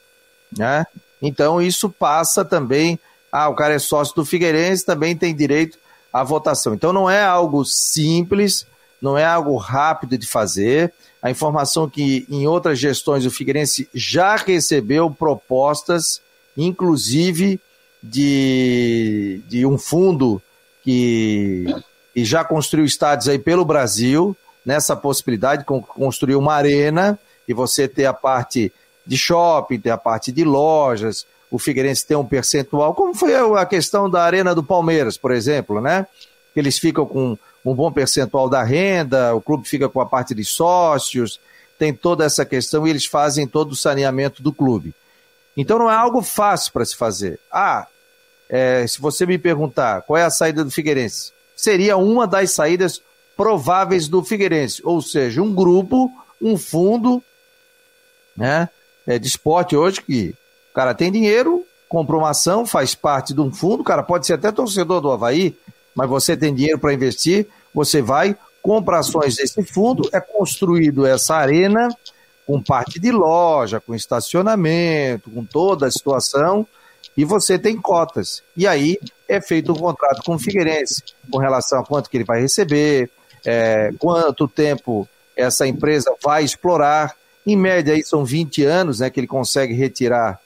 [0.57, 0.87] Né?
[1.21, 2.99] Então isso passa também.
[3.31, 5.79] Ah, o cara é sócio do Figueirense, também tem direito
[6.13, 6.75] à votação.
[6.75, 8.67] Então não é algo simples,
[9.01, 10.93] não é algo rápido de fazer.
[11.23, 16.21] A informação que em outras gestões o Figueirense já recebeu propostas,
[16.57, 17.61] inclusive
[18.03, 20.43] de, de um fundo
[20.83, 21.67] que,
[22.15, 27.89] que já construiu estádios aí pelo Brasil, nessa possibilidade de construir uma arena e você
[27.89, 28.73] ter a parte
[29.07, 33.67] de shopping, ter a parte de lojas, o Figueirense tem um percentual, como foi a
[33.67, 36.07] questão da Arena do Palmeiras, por exemplo, né?
[36.57, 40.45] Eles ficam com um bom percentual da renda, o clube fica com a parte de
[40.45, 41.39] sócios,
[41.79, 44.95] tem toda essa questão e eles fazem todo o saneamento do clube.
[45.57, 47.39] Então não é algo fácil para se fazer.
[47.53, 47.87] Ah,
[48.49, 53.01] é, se você me perguntar qual é a saída do Figueirense, seria uma das saídas
[53.37, 56.11] prováveis do Figueirense, ou seja, um grupo,
[56.41, 57.23] um fundo,
[58.37, 58.69] né,
[59.07, 60.35] é, de esporte hoje que
[60.71, 64.27] o cara tem dinheiro, compra uma ação, faz parte de um fundo, o cara pode
[64.27, 65.57] ser até torcedor do Havaí,
[65.95, 71.37] mas você tem dinheiro para investir, você vai, compra ações desse fundo, é construído essa
[71.37, 71.89] arena
[72.47, 76.67] com parte de loja, com estacionamento, com toda a situação,
[77.17, 78.43] e você tem cotas.
[78.57, 78.99] E aí
[79.35, 83.11] é feito um contrato com o Figueirense com relação a quanto que ele vai receber,
[83.45, 87.15] é, quanto tempo essa empresa vai explorar.
[87.45, 90.39] Em média, aí são 20 anos né, que ele consegue retirar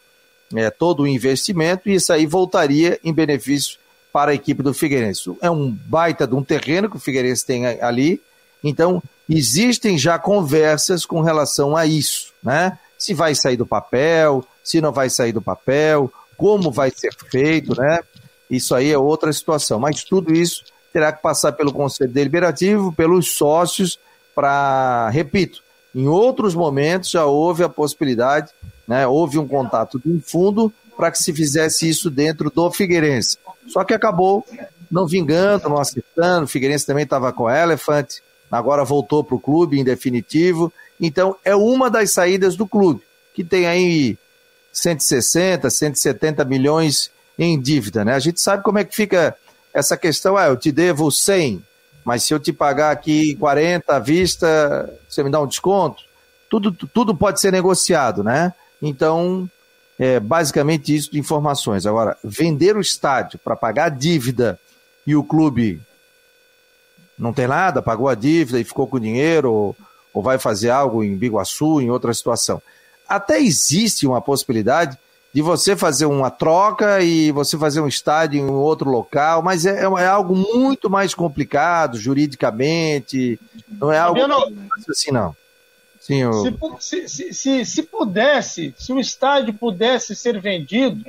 [0.55, 3.79] é, todo o investimento e isso aí voltaria em benefício
[4.13, 5.37] para a equipe do Figueirense.
[5.43, 8.23] É um baita de um terreno que o Figueirense tem ali,
[8.65, 12.79] então existem já conversas com relação a isso, né?
[12.97, 17.79] Se vai sair do papel, se não vai sair do papel, como vai ser feito,
[17.79, 18.01] né?
[18.51, 19.79] Isso aí é outra situação.
[19.79, 23.99] Mas tudo isso terá que passar pelo Conselho Deliberativo, pelos sócios,
[24.35, 25.63] para, repito,
[25.95, 28.51] em outros momentos já houve a possibilidade,
[28.87, 29.07] né?
[29.07, 33.39] Houve um contato de um fundo para que se fizesse isso dentro do Figueirense.
[33.69, 34.45] Só que acabou
[34.91, 36.45] não vingando, não acertando.
[36.45, 38.17] O Figueirense também estava com a Elephant,
[38.51, 40.73] agora voltou para o clube em definitivo.
[41.01, 43.03] Então é uma das saídas do clube,
[43.35, 44.19] que tem aí
[44.73, 48.15] 160, 170 milhões em dívida, né?
[48.15, 49.37] A gente sabe como é que fica
[49.73, 51.63] essa questão, ah, eu te devo 100,
[52.05, 56.03] mas se eu te pagar aqui 40 à vista, você me dá um desconto?
[56.49, 58.55] Tudo, tudo pode ser negociado, né?
[58.81, 59.49] Então,
[59.99, 61.85] é basicamente isso de informações.
[61.85, 64.59] Agora, vender o estádio para pagar a dívida
[65.07, 65.81] e o clube
[67.19, 69.77] não tem nada, pagou a dívida e ficou com dinheiro, ou,
[70.13, 72.63] ou vai fazer algo em Biguaçu, em outra situação
[73.09, 74.99] até existe uma possibilidade
[75.37, 79.83] de você fazer uma troca e você fazer um estádio em outro local, mas é,
[79.83, 84.19] é algo muito mais complicado juridicamente, não é algo
[84.89, 85.37] assim não.
[86.01, 86.33] Sim, eu...
[86.81, 91.05] se, se, se, se pudesse, se o estádio pudesse ser vendido,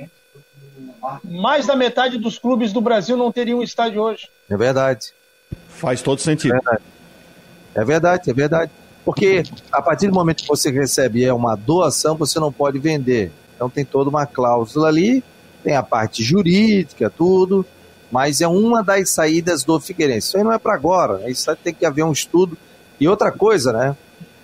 [1.24, 4.28] mais da metade dos clubes do Brasil não teriam um estádio hoje.
[4.50, 5.14] É verdade.
[5.70, 6.54] Faz todo sentido.
[6.54, 6.82] É verdade,
[7.74, 8.30] é verdade.
[8.30, 8.72] É verdade.
[9.06, 13.32] Porque a partir do momento que você recebe é uma doação, você não pode vender.
[13.58, 15.24] Então tem toda uma cláusula ali,
[15.64, 17.66] tem a parte jurídica, tudo,
[18.08, 20.28] mas é uma das saídas do Figueirense.
[20.28, 21.28] Isso aí não é para agora, né?
[21.28, 22.56] isso tem que haver um estudo.
[23.00, 23.96] E outra coisa, né?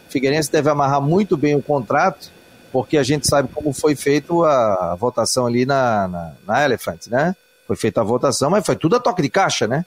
[0.09, 2.33] O Figueirense deve amarrar muito bem o contrato,
[2.73, 7.07] porque a gente sabe como foi feito a, a votação ali na, na, na Elephant,
[7.07, 7.37] né?
[7.69, 9.87] Foi feita a votação, mas foi tudo a toque de caixa, né?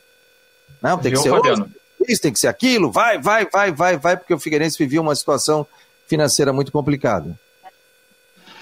[0.81, 1.69] Não, tem que ser outro,
[2.07, 5.15] isso, tem que ser aquilo, vai, vai, vai, vai, vai, porque o Figueirense vivia uma
[5.15, 5.67] situação
[6.07, 7.37] financeira muito complicada.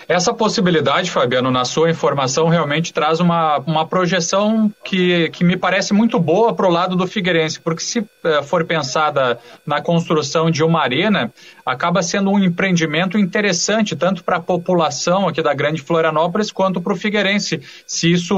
[0.07, 5.93] Essa possibilidade, Fabiano, na sua informação, realmente traz uma, uma projeção que, que me parece
[5.93, 10.63] muito boa para o lado do Figueirense, porque se eh, for pensada na construção de
[10.63, 11.33] uma arena,
[11.65, 16.93] acaba sendo um empreendimento interessante, tanto para a população aqui da Grande Florianópolis, quanto para
[16.93, 17.59] o Figueirense.
[17.87, 18.35] Se isso,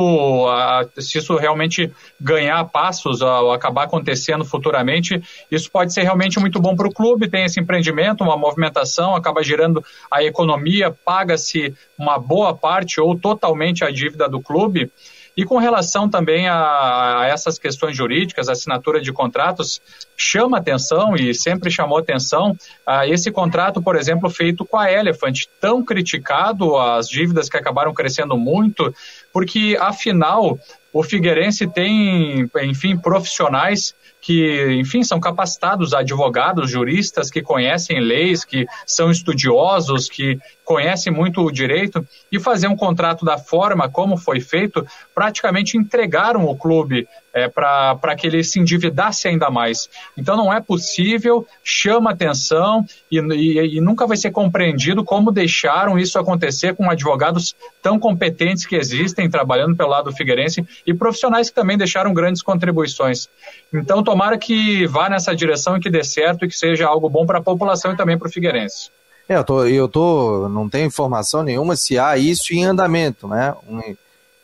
[0.98, 6.88] se isso realmente ganhar passos, acabar acontecendo futuramente, isso pode ser realmente muito bom para
[6.88, 11.57] o clube, tem esse empreendimento, uma movimentação, acaba girando a economia, paga-se
[11.98, 14.92] uma boa parte ou totalmente a dívida do clube.
[15.38, 19.80] E com relação também a, a, essas questões jurídicas, assinatura de contratos,
[20.18, 25.44] chama atenção e sempre chamou atenção a esse contrato, por exemplo, feito com a Elephant,
[25.62, 28.92] tão criticado, as dívidas que acabaram crescendo muito,
[29.32, 30.58] porque afinal
[30.92, 38.66] o Figueirense tem, enfim, profissionais que, enfim, são capacitados, advogados, juristas que conhecem leis, que
[38.86, 44.40] são estudiosos, que conhecem muito o direito, e fazer um contrato da forma como foi
[44.40, 49.88] feito, praticamente entregaram o clube é, para que ele se endividasse ainda mais.
[50.18, 56.00] Então não é possível, chama atenção e, e, e nunca vai ser compreendido como deixaram
[56.00, 61.50] isso acontecer com advogados tão competentes que existem trabalhando pelo lado do Figueirense e profissionais
[61.50, 63.30] que também deixaram grandes contribuições.
[63.72, 67.26] Então tomara que vá nessa direção e que dê certo e que seja algo bom
[67.26, 68.90] para a população e também para o Figueirense.
[69.30, 73.54] É, eu tô, eu tô, não tenho informação nenhuma se há isso em andamento, né?
[73.70, 73.96] Um,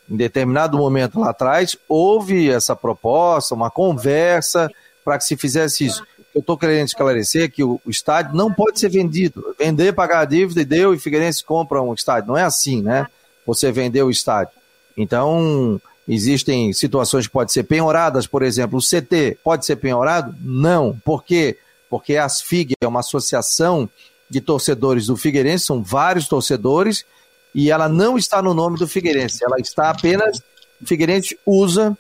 [0.10, 4.70] em determinado momento lá atrás, houve essa proposta, uma conversa
[5.04, 6.04] para que se fizesse isso.
[6.34, 9.56] Eu estou querendo esclarecer que o, o, estádio não pode ser vendido.
[9.58, 12.30] Vender, pagar a dívida e deu, e Figueirense compra um estádio.
[12.30, 13.08] Não é assim, né?
[13.46, 14.54] Você vendeu o estádio.
[14.98, 20.36] Então, existem situações que podem ser penhoradas, por exemplo, o CT pode ser penhorado?
[20.42, 21.00] Não.
[21.04, 21.58] Por quê?
[21.90, 23.88] Porque a ASFIG é uma associação
[24.30, 27.06] de torcedores do Figueirense, são vários torcedores,
[27.54, 30.40] e ela não está no nome do Figueirense, ela está apenas.
[30.82, 31.98] O Figueirense usa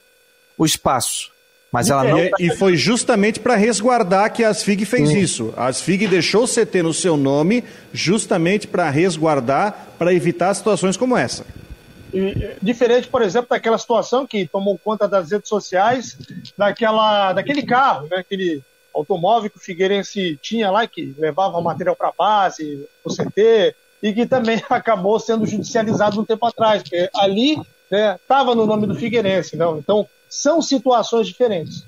[0.57, 1.31] o espaço.
[1.71, 2.19] Mas ela não.
[2.19, 2.37] E, tá...
[2.39, 5.17] e foi justamente para resguardar que a Asfig fez Sim.
[5.17, 5.53] isso.
[5.57, 11.17] A Asfig deixou o CT no seu nome justamente para resguardar, para evitar situações como
[11.17, 11.43] essa.
[12.13, 16.15] E, diferente, por exemplo, daquela situação que tomou conta das redes sociais,
[16.55, 18.61] daquela, daquele carro, né, aquele
[18.93, 24.13] automóvel que o Figueirense tinha lá, que levava material para a base, o CT, e
[24.13, 27.57] que também acabou sendo judicializado um tempo atrás, porque ali
[27.89, 29.55] estava né, no nome do Figueirense.
[29.55, 29.77] Não?
[29.77, 31.85] Então, são situações diferentes.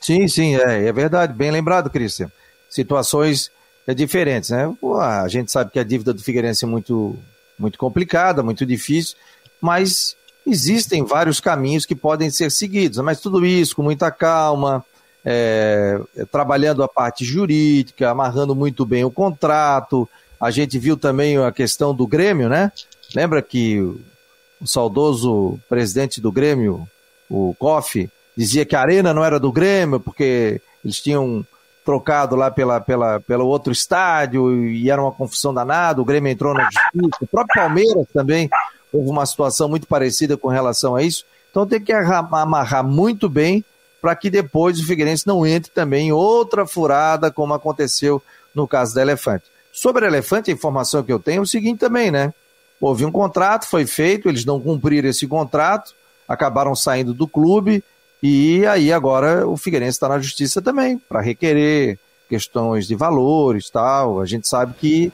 [0.00, 1.32] Sim, sim, é, é verdade.
[1.32, 2.30] Bem lembrado, Cristian.
[2.68, 3.52] Situações
[3.86, 4.74] é, diferentes, né?
[4.80, 7.16] Pô, a gente sabe que a dívida do Figueirense é muito,
[7.56, 9.16] muito complicada, muito difícil,
[9.60, 12.98] mas existem vários caminhos que podem ser seguidos.
[12.98, 14.84] Mas tudo isso com muita calma,
[15.24, 16.00] é,
[16.32, 20.08] trabalhando a parte jurídica, amarrando muito bem o contrato,
[20.40, 22.72] a gente viu também a questão do Grêmio, né?
[23.14, 26.88] Lembra que o saudoso presidente do Grêmio,
[27.28, 31.46] o Koff, dizia que a arena não era do Grêmio porque eles tinham
[31.84, 36.54] trocado lá pela, pela, pelo outro estádio e era uma confusão danada, o Grêmio entrou
[36.54, 38.48] na justiça, o próprio Palmeiras também
[38.92, 41.24] houve uma situação muito parecida com relação a isso.
[41.50, 43.64] Então tem que amarrar muito bem
[44.00, 48.22] para que depois o Figueirense não entre também em outra furada, como aconteceu
[48.54, 49.44] no caso da Elefante.
[49.74, 52.32] Sobre Elefante, a informação que eu tenho é o seguinte também, né?
[52.80, 55.92] Houve um contrato, foi feito, eles não cumpriram esse contrato,
[56.28, 57.82] acabaram saindo do clube
[58.22, 64.20] e aí agora o Figueirense está na justiça também para requerer questões de valores tal.
[64.20, 65.12] A gente sabe que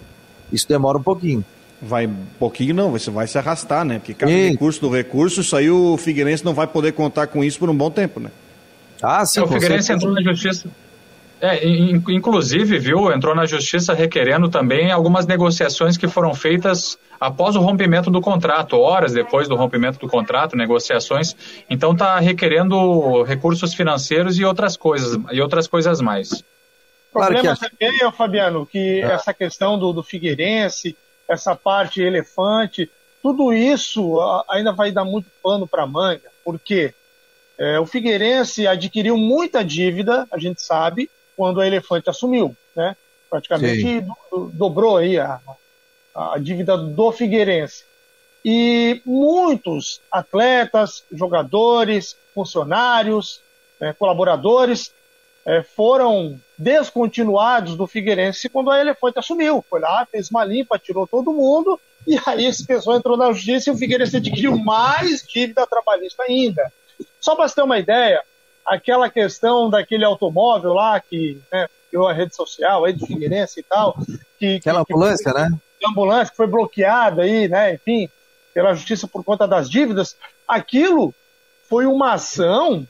[0.53, 1.43] isso demora um pouquinho.
[1.81, 3.99] Vai um pouquinho não, você vai se arrastar, né?
[3.99, 4.51] Porque cada e...
[4.51, 7.75] recurso do recurso, isso aí o Figueirense não vai poder contar com isso por um
[7.75, 8.31] bom tempo, né?
[9.01, 9.41] Ah, sim.
[9.41, 10.69] É, o Figueirense entrou na justiça.
[11.41, 17.61] É, inclusive, viu, entrou na justiça requerendo também algumas negociações que foram feitas após o
[17.61, 21.35] rompimento do contrato, horas depois do rompimento do contrato, negociações.
[21.69, 26.33] Então está requerendo recursos financeiros e outras coisas, e outras coisas mais.
[26.33, 27.71] O problema que...
[27.71, 29.13] também, Fabiano, que é.
[29.13, 32.91] essa questão do, do Figueirense, essa parte elefante,
[33.23, 36.95] tudo isso ainda vai dar muito pano para manga, porque
[37.59, 42.97] é, o Figueirense adquiriu muita dívida, a gente sabe, quando a Elefante assumiu, né?
[43.29, 45.41] Praticamente do, dobrou aí a,
[46.15, 47.85] a dívida do Figueirense.
[48.45, 53.41] E muitos atletas, jogadores, funcionários,
[53.79, 54.93] né, colaboradores
[55.45, 59.65] é, foram descontinuados do Figueirense quando a Elefante assumiu.
[59.69, 63.71] Foi lá, fez uma limpa, tirou todo mundo, e aí esse pessoal entrou na justiça
[63.71, 66.73] e o Figueirense adquiriu mais dívida trabalhista ainda.
[67.21, 68.23] Só para você ter uma ideia,
[68.67, 73.63] aquela questão daquele automóvel lá que né, criou a rede social aí de Figueirense e
[73.63, 73.97] tal.
[74.39, 75.51] Que, aquela que, ambulância, que, né?
[75.87, 77.75] ambulância que foi bloqueada aí, né?
[77.75, 78.09] Enfim,
[78.55, 80.17] pela justiça por conta das dívidas.
[80.47, 81.15] Aquilo
[81.69, 82.87] foi uma ação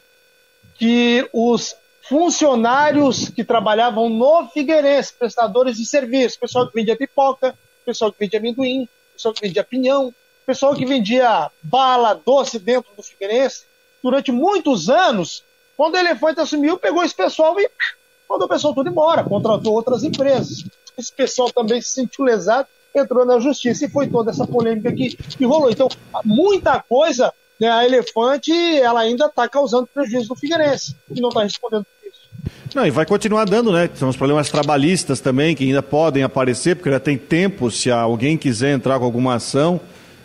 [0.75, 7.55] que os funcionários que trabalhavam no Figueirense, prestadores de serviço, pessoal que vendia pipoca,
[7.85, 10.15] pessoal que vendia amendoim, pessoal que vendia pinhão,
[10.47, 13.65] pessoal que vendia bala doce dentro do Figueirense,
[14.03, 15.45] durante muitos anos
[15.81, 17.67] quando o Elefante assumiu, pegou esse pessoal e
[18.29, 20.63] mandou o pessoal tudo embora, contratou outras empresas.
[20.99, 25.17] Esse pessoal também se sentiu lesado, entrou na justiça e foi toda essa polêmica que,
[25.17, 25.71] que rolou.
[25.71, 25.89] Então,
[26.23, 31.45] muita coisa, né, a Elefante, ela ainda está causando prejuízo no Figueirense, que não está
[31.45, 31.87] respondendo.
[32.75, 33.89] Não, e vai continuar dando, né?
[33.95, 38.37] São os problemas trabalhistas também, que ainda podem aparecer, porque já tem tempo, se alguém
[38.37, 39.81] quiser entrar com alguma ação,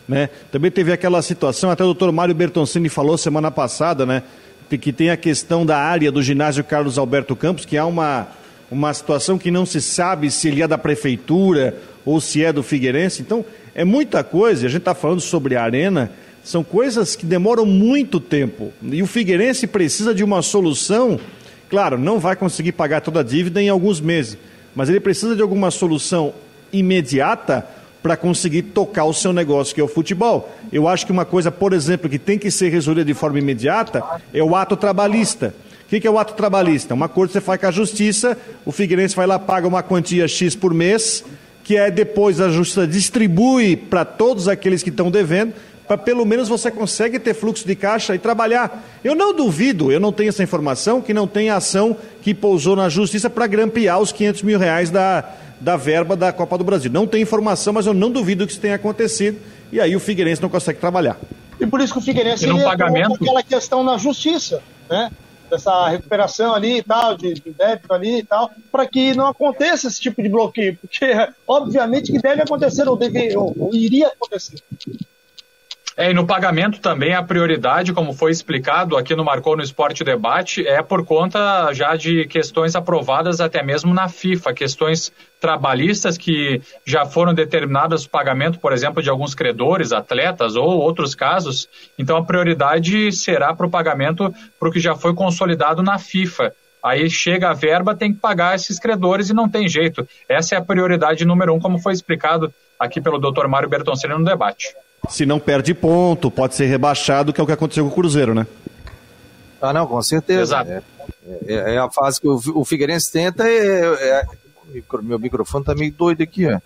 [0.06, 0.28] Né?
[0.52, 4.22] Também teve aquela situação, até o doutor Mário Bertoncini falou semana passada, né?
[4.70, 8.26] Que tem a questão da área do ginásio Carlos Alberto Campos, que há uma,
[8.70, 12.62] uma situação que não se sabe se ele é da prefeitura ou se é do
[12.62, 13.22] Figueirense.
[13.22, 13.44] Então,
[13.74, 16.10] é muita coisa, a gente está falando sobre a arena,
[16.42, 18.72] são coisas que demoram muito tempo.
[18.82, 21.20] E o Figueirense precisa de uma solução,
[21.68, 24.38] claro, não vai conseguir pagar toda a dívida em alguns meses,
[24.74, 26.32] mas ele precisa de alguma solução
[26.72, 27.66] imediata
[28.06, 30.48] para conseguir tocar o seu negócio, que é o futebol.
[30.72, 34.00] Eu acho que uma coisa, por exemplo, que tem que ser resolvida de forma imediata
[34.32, 35.52] é o ato trabalhista.
[35.84, 36.94] O que, é o ato trabalhista?
[36.94, 40.28] Uma coisa que você faz com a justiça, o Figueirense vai lá, paga uma quantia
[40.28, 41.24] X por mês,
[41.64, 45.52] que é depois a justiça distribui para todos aqueles que estão devendo,
[45.88, 48.84] para pelo menos você consegue ter fluxo de caixa e trabalhar.
[49.02, 52.88] Eu não duvido, eu não tenho essa informação, que não tem ação que pousou na
[52.88, 55.24] justiça para grampear os 500 mil reais da,
[55.60, 56.90] da verba da Copa do Brasil.
[56.90, 59.38] Não tem informação, mas eu não duvido que isso tenha acontecido.
[59.72, 61.18] E aí o Figueirense não consegue trabalhar.
[61.60, 63.14] E por isso que o Figueirense no pagamento...
[63.14, 65.10] aquela questão na justiça, né?
[65.50, 69.86] Dessa recuperação ali e tal, de, de débito ali e tal, para que não aconteça
[69.86, 71.06] esse tipo de bloqueio, porque
[71.46, 74.60] obviamente que deve acontecer ou, deve, ou, ou iria acontecer.
[75.98, 80.04] É, e no pagamento também a prioridade, como foi explicado aqui no Marcou no Esporte
[80.04, 86.60] Debate, é por conta já de questões aprovadas até mesmo na FIFA, questões trabalhistas que
[86.84, 91.66] já foram determinadas o pagamento, por exemplo, de alguns credores, atletas ou outros casos.
[91.98, 96.52] Então a prioridade será para o pagamento para o que já foi consolidado na FIFA.
[96.84, 100.06] Aí chega a verba, tem que pagar esses credores e não tem jeito.
[100.28, 103.46] Essa é a prioridade número um, como foi explicado aqui pelo Dr.
[103.48, 104.74] Mário Bertoncini no debate.
[105.08, 108.34] Se não perde ponto, pode ser rebaixado, que é o que aconteceu com o Cruzeiro,
[108.34, 108.46] né?
[109.60, 110.42] Ah, não, com certeza.
[110.42, 110.70] Exato.
[110.70, 110.82] É,
[111.46, 113.48] é, é a fase que o, o Figueirense tenta.
[113.48, 114.26] É, é,
[115.02, 116.58] meu microfone tá meio doido aqui, ó.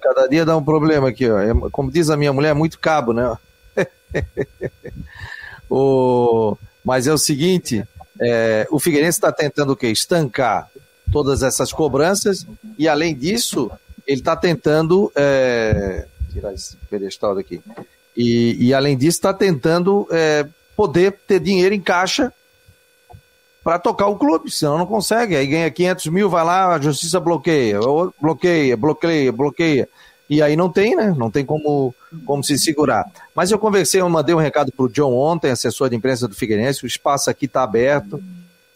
[0.00, 1.38] Cada dia dá um problema aqui, ó.
[1.38, 3.36] É, como diz a minha mulher, é muito cabo, né?
[5.70, 7.84] o, mas é o seguinte:
[8.20, 9.88] é, o Figueirense está tentando o quê?
[9.88, 10.68] Estancar
[11.12, 12.46] todas essas cobranças
[12.78, 13.70] e, além disso,
[14.06, 16.06] ele está tentando é,
[16.36, 17.62] tirar esse pedestal daqui.
[18.16, 22.32] E, e além disso, está tentando é, poder ter dinheiro em caixa
[23.64, 25.34] para tocar o clube, senão não consegue.
[25.34, 27.80] Aí ganha 500 mil, vai lá, a justiça bloqueia,
[28.20, 29.88] bloqueia, bloqueia, bloqueia.
[30.28, 31.14] E aí não tem, né?
[31.16, 33.06] Não tem como, como se segurar.
[33.34, 36.34] Mas eu conversei, eu mandei um recado para o John ontem, assessor de imprensa do
[36.34, 38.22] Figueirense, o espaço aqui está aberto.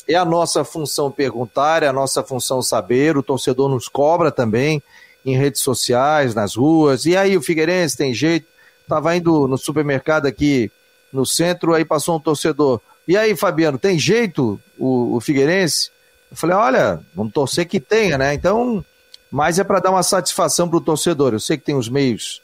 [0.09, 4.83] É a nossa função perguntar, é a nossa função saber, o torcedor nos cobra também
[5.25, 7.05] em redes sociais, nas ruas.
[7.05, 8.47] E aí, o Figueirense tem jeito?
[8.89, 10.71] Tava indo no supermercado aqui
[11.13, 12.81] no centro, aí passou um torcedor.
[13.07, 15.91] E aí, Fabiano, tem jeito o, o Figueirense?
[16.31, 18.35] Eu falei, olha, vamos torcer que tenha, né?
[18.35, 18.85] Então,
[19.31, 21.33] mas é para dar uma satisfação para o torcedor.
[21.33, 22.43] Eu sei que tem os meios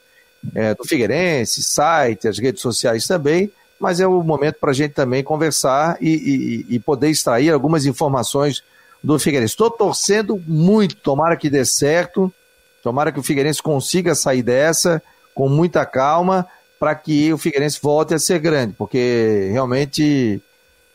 [0.55, 4.93] é, do Figueirense, site, as redes sociais também, mas é o momento para a gente
[4.93, 8.63] também conversar e, e, e, poder extrair algumas informações
[9.03, 9.53] do Figueirense.
[9.53, 12.33] Estou torcendo muito, tomara que dê certo.
[12.87, 15.03] Tomara que o Figueirense consiga sair dessa
[15.35, 16.47] com muita calma
[16.79, 20.41] para que o Figueirense volte a ser grande, porque realmente,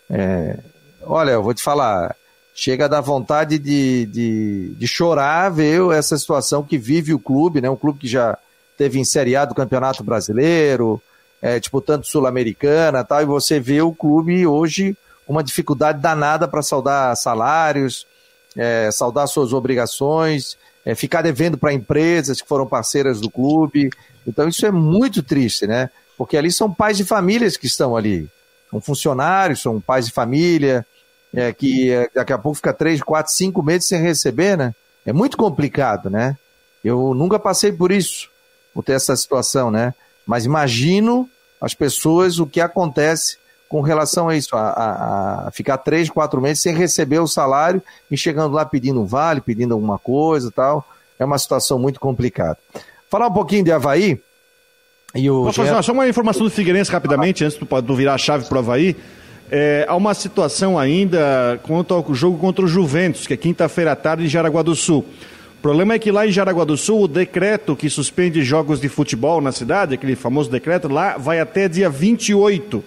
[0.09, 0.57] é,
[1.03, 2.15] olha, eu vou te falar,
[2.55, 7.59] chega a dar vontade de, de, de, chorar ver essa situação que vive o clube,
[7.59, 7.69] né?
[7.69, 8.37] Um clube que já
[8.77, 11.01] teve em Série A do Campeonato Brasileiro,
[11.41, 14.95] é, disputando Sul-Americana tal, e você vê o clube hoje
[15.27, 18.07] uma dificuldade danada para saldar salários,
[18.55, 23.89] é, saldar suas obrigações, é, ficar devendo para empresas que foram parceiras do clube.
[24.25, 25.89] Então isso é muito triste, né?
[26.17, 28.29] Porque ali são pais de famílias que estão ali.
[28.69, 30.85] São funcionários, são pais de família,
[31.33, 34.73] é, que é, daqui a pouco fica três, quatro, cinco meses sem receber, né?
[35.05, 36.37] É muito complicado, né?
[36.83, 38.29] Eu nunca passei por isso,
[38.73, 39.93] por ter essa situação, né?
[40.25, 41.29] Mas imagino
[41.59, 43.37] as pessoas, o que acontece
[43.71, 47.81] com relação a isso, a, a, a, ficar três, quatro meses sem receber o salário
[48.11, 50.85] e chegando lá pedindo um vale, pedindo alguma coisa tal.
[51.17, 52.57] É uma situação muito complicada.
[53.09, 54.19] Falar um pouquinho de Havaí.
[55.15, 58.43] E o Posso fazer só uma informação do Figueirense rapidamente, antes do virar a chave
[58.43, 58.93] para o Havaí.
[59.49, 63.95] É, há uma situação ainda quanto ao jogo contra o Juventus, que é quinta-feira à
[63.95, 65.05] tarde em Jaraguá do Sul.
[65.59, 68.89] O problema é que lá em Jaraguá do Sul, o decreto que suspende jogos de
[68.89, 72.83] futebol na cidade, aquele famoso decreto, lá vai até dia 28.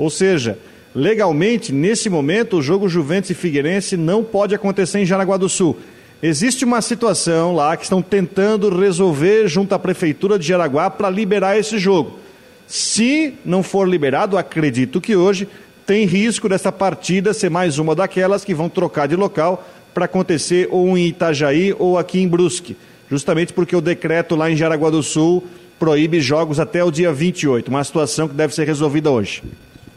[0.00, 0.58] Ou seja,
[0.94, 5.76] legalmente, nesse momento, o jogo Juventus e Figueirense não pode acontecer em Jaraguá do Sul.
[6.22, 11.58] Existe uma situação lá que estão tentando resolver junto à Prefeitura de Jaraguá para liberar
[11.58, 12.18] esse jogo.
[12.66, 15.46] Se não for liberado, acredito que hoje
[15.84, 20.66] tem risco dessa partida ser mais uma daquelas que vão trocar de local para acontecer
[20.70, 22.74] ou em Itajaí ou aqui em Brusque.
[23.10, 25.44] Justamente porque o decreto lá em Jaraguá do Sul
[25.78, 29.42] proíbe jogos até o dia 28, uma situação que deve ser resolvida hoje.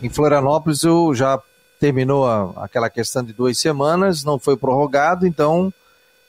[0.03, 1.39] Em Florianópolis eu já
[1.79, 5.73] terminou a, aquela questão de duas semanas, não foi prorrogado, então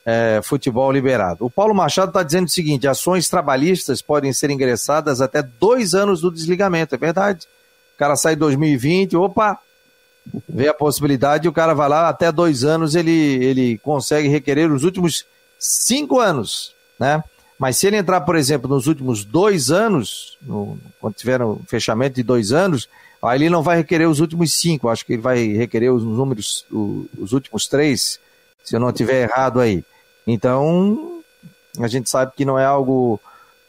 [0.07, 1.45] é, futebol liberado.
[1.45, 6.21] O Paulo Machado está dizendo o seguinte: ações trabalhistas podem ser ingressadas até dois anos
[6.21, 7.49] do desligamento, é verdade.
[7.97, 9.59] O cara sai em 2020, opa,
[10.49, 14.85] vê a possibilidade o cara vai lá, até dois anos ele, ele consegue requerer os
[14.85, 15.27] últimos
[15.59, 17.25] cinco anos, né?
[17.59, 22.17] Mas se ele entrar, por exemplo, nos últimos dois anos, no, quando tiver um fechamento
[22.17, 22.89] de dois anos,
[23.27, 26.65] aí ele não vai requerer os últimos cinco, acho que ele vai requerer os números,
[26.71, 28.19] os, os últimos três,
[28.63, 29.85] se eu não tiver errado aí.
[30.27, 31.23] Então,
[31.81, 33.21] a gente sabe que não é algo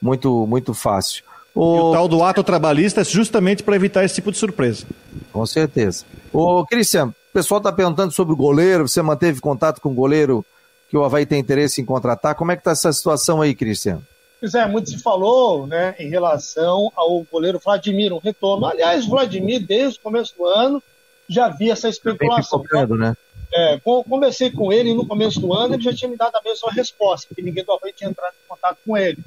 [0.01, 1.23] muito, muito fácil.
[1.53, 1.75] O...
[1.75, 4.85] E o tal do ato trabalhista é justamente para evitar esse tipo de surpresa.
[5.31, 6.05] Com certeza.
[6.33, 10.45] Ô, Cristian, o pessoal está perguntando sobre o goleiro, você manteve contato com o goleiro
[10.89, 12.35] que o Havaí tem interesse em contratar.
[12.35, 14.01] Como é que está essa situação aí, Cristian?
[14.39, 18.65] Pois é, muito se falou né, em relação ao goleiro Vladimir, um retorno.
[18.65, 20.83] Aliás, Vladimir, desde o começo do ano,
[21.27, 22.59] já havia essa especulação.
[22.59, 23.15] Cobrando, né?
[23.53, 26.71] É, conversei com ele no começo do ano, ele já tinha me dado a mesma
[26.71, 29.17] resposta, que ninguém do Havaí tinha entrado em contato com ele.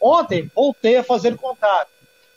[0.00, 1.88] Ontem, voltei a fazer contato.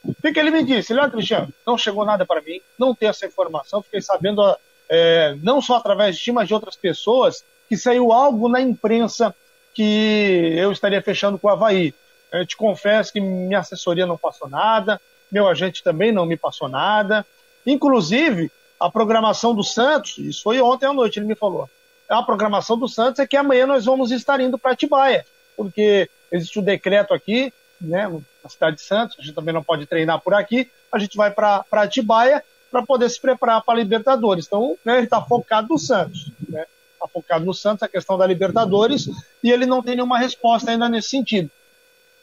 [0.03, 0.93] O que, que ele me disse?
[0.93, 4.41] Ele, olha, Cristiano, não chegou nada para mim, não tenho essa informação, fiquei sabendo,
[4.87, 9.35] é, não só através de ti, mas de outras pessoas, que saiu algo na imprensa
[9.73, 11.93] que eu estaria fechando com o Havaí.
[12.31, 15.01] Eu te confesso que minha assessoria não passou nada,
[15.31, 17.25] meu agente também não me passou nada.
[17.65, 21.69] Inclusive, a programação do Santos, isso foi ontem à noite, ele me falou.
[22.07, 25.25] A programação do Santos é que amanhã nós vamos estar indo para Atibaia,
[25.55, 28.07] porque existe um decreto aqui, né,
[28.43, 31.31] na cidade de Santos, a gente também não pode treinar por aqui, a gente vai
[31.31, 34.45] para Atibaia para poder se preparar para a Libertadores.
[34.45, 36.65] Então, né, ele está focado no Santos, né?
[36.93, 39.09] Está focado no Santos, a questão da Libertadores,
[39.41, 41.49] e ele não tem nenhuma resposta ainda nesse sentido.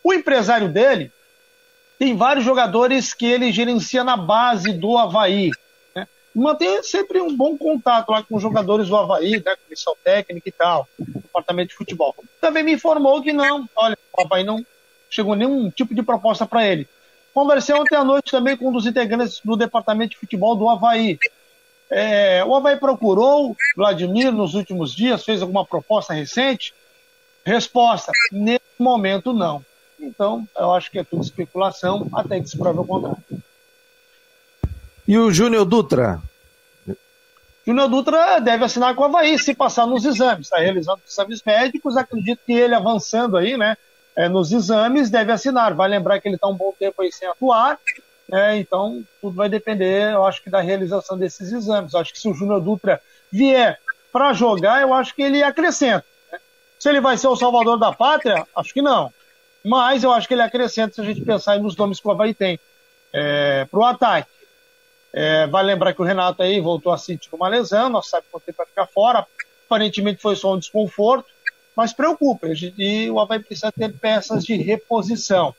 [0.06, 1.10] O empresário dele
[1.98, 5.50] tem vários jogadores que ele gerencia na base do Havaí
[6.32, 10.52] mantém sempre um bom contato lá com os jogadores do Havaí, né, comissão técnica e
[10.52, 12.14] tal, departamento de futebol.
[12.40, 14.64] Também me informou que não, olha, o Havaí não
[15.08, 16.86] chegou nenhum tipo de proposta para ele.
[17.32, 21.18] Conversei ontem à noite também com um dos integrantes do departamento de futebol do Havaí.
[21.90, 26.74] É, o Havaí procurou Vladimir nos últimos dias, fez alguma proposta recente?
[27.44, 29.64] Resposta: nesse momento não.
[29.98, 33.22] Então, eu acho que é tudo especulação até que se prove o contrário.
[35.06, 36.20] E o Júnior Dutra?
[37.66, 40.46] Júnior Dutra deve assinar com o Havaí, se passar nos exames.
[40.46, 43.76] Está realizando exames médicos, acredito que ele avançando aí, né?
[44.14, 45.74] É, nos exames, deve assinar.
[45.74, 47.78] Vai lembrar que ele está um bom tempo aí sem atuar,
[48.28, 51.92] né, então tudo vai depender, eu acho que, da realização desses exames.
[51.92, 53.78] Eu acho que se o Júnior Dutra vier
[54.12, 56.04] para jogar, eu acho que ele acrescenta.
[56.32, 56.38] Né?
[56.78, 59.12] Se ele vai ser o salvador da pátria, acho que não.
[59.66, 62.32] Mas eu acho que ele acrescenta se a gente pensar nos nomes que o Havaí
[62.32, 62.56] tem
[63.12, 64.30] é, para o ataque.
[65.12, 68.44] É, vai lembrar que o Renato aí voltou a sentir uma lesão, não sabe quanto
[68.44, 69.26] tempo vai ficar fora.
[69.66, 71.26] Aparentemente foi só um desconforto,
[71.74, 72.46] mas preocupa.
[72.78, 75.52] E o Havaí precisa ter peças de reposição.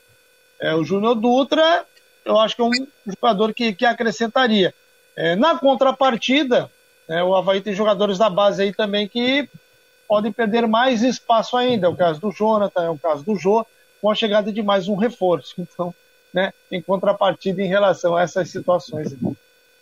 [0.58, 1.84] É, o Júnior Dutra,
[2.24, 4.72] eu acho que é um jogador que, que acrescentaria.
[5.14, 6.70] É, na contrapartida,
[7.06, 9.50] é, o Havaí tem jogadores da base aí também que
[10.08, 11.88] podem perder mais espaço ainda.
[11.88, 13.66] É o caso do Jonathan, é o caso do Jô,
[14.00, 15.54] com a chegada de mais um reforço.
[15.72, 15.94] Então,
[16.32, 19.14] né, em contrapartida em relação a essas situações.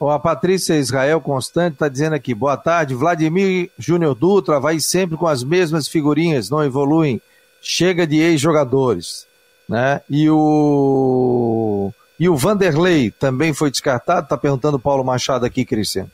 [0.00, 5.26] A Patrícia Israel Constante está dizendo aqui, boa tarde, Vladimir Júnior Dutra vai sempre com
[5.26, 7.20] as mesmas figurinhas, não evoluem,
[7.60, 9.26] chega de ex-jogadores,
[9.68, 10.02] né?
[10.08, 16.10] E o e o Vanderlei também foi descartado, está perguntando o Paulo Machado aqui, Cristiano.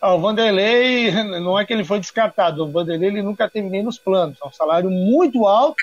[0.00, 1.10] Ah, o Vanderlei,
[1.40, 4.46] não é que ele foi descartado, o Vanderlei ele nunca teve nem nos planos, é
[4.46, 5.76] um salário muito alto,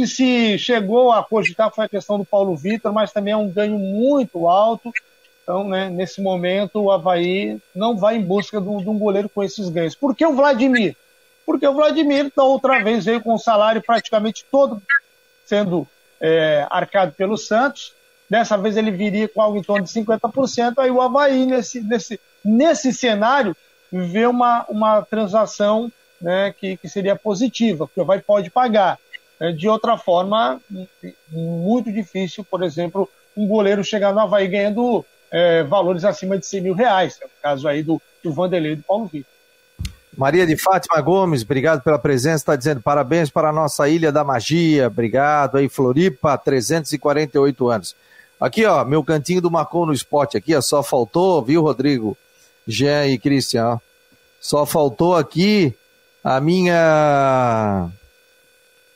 [0.00, 3.50] que se chegou a cogitar foi a questão do Paulo Vitor, mas também é um
[3.50, 4.92] ganho muito alto,
[5.42, 9.68] então, né, nesse momento, o Havaí não vai em busca de um, goleiro com esses
[9.68, 9.94] ganhos.
[9.94, 10.96] Por que o Vladimir?
[11.44, 14.80] Porque o Vladimir, da outra vez, veio com o salário praticamente todo
[15.44, 15.86] sendo
[16.20, 17.92] é, arcado pelo Santos.
[18.28, 20.74] Dessa vez ele viria com algo em torno de 50%.
[20.78, 23.56] Aí o Havaí, nesse, nesse, nesse cenário,
[23.90, 25.90] vê uma, uma transação
[26.20, 28.98] né, que, que seria positiva, porque o Havaí pode pagar.
[29.40, 30.60] É, de outra forma,
[31.32, 36.60] muito difícil, por exemplo, um goleiro chegar no Havaí ganhando é, valores acima de 100
[36.60, 37.18] mil reais.
[37.22, 39.32] É o caso aí do, do Vanderlei e do Paulo Vitor.
[40.16, 44.22] Maria de Fátima Gomes, obrigado pela presença, está dizendo parabéns para a nossa Ilha da
[44.22, 47.96] Magia, obrigado aí, Floripa, 348 anos.
[48.38, 52.18] Aqui, ó, meu cantinho do Marcou no Esporte aqui, ó, só faltou, viu, Rodrigo,
[52.66, 53.80] Jean e Cristian,
[54.40, 55.74] só faltou aqui
[56.24, 57.88] a minha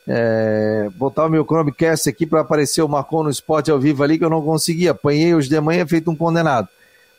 [0.07, 4.17] é, botar o meu Chromecast aqui para aparecer o Marcon no Esporte ao vivo ali,
[4.17, 4.87] que eu não consegui.
[4.87, 6.67] Apanhei hoje de manhã feito um condenado.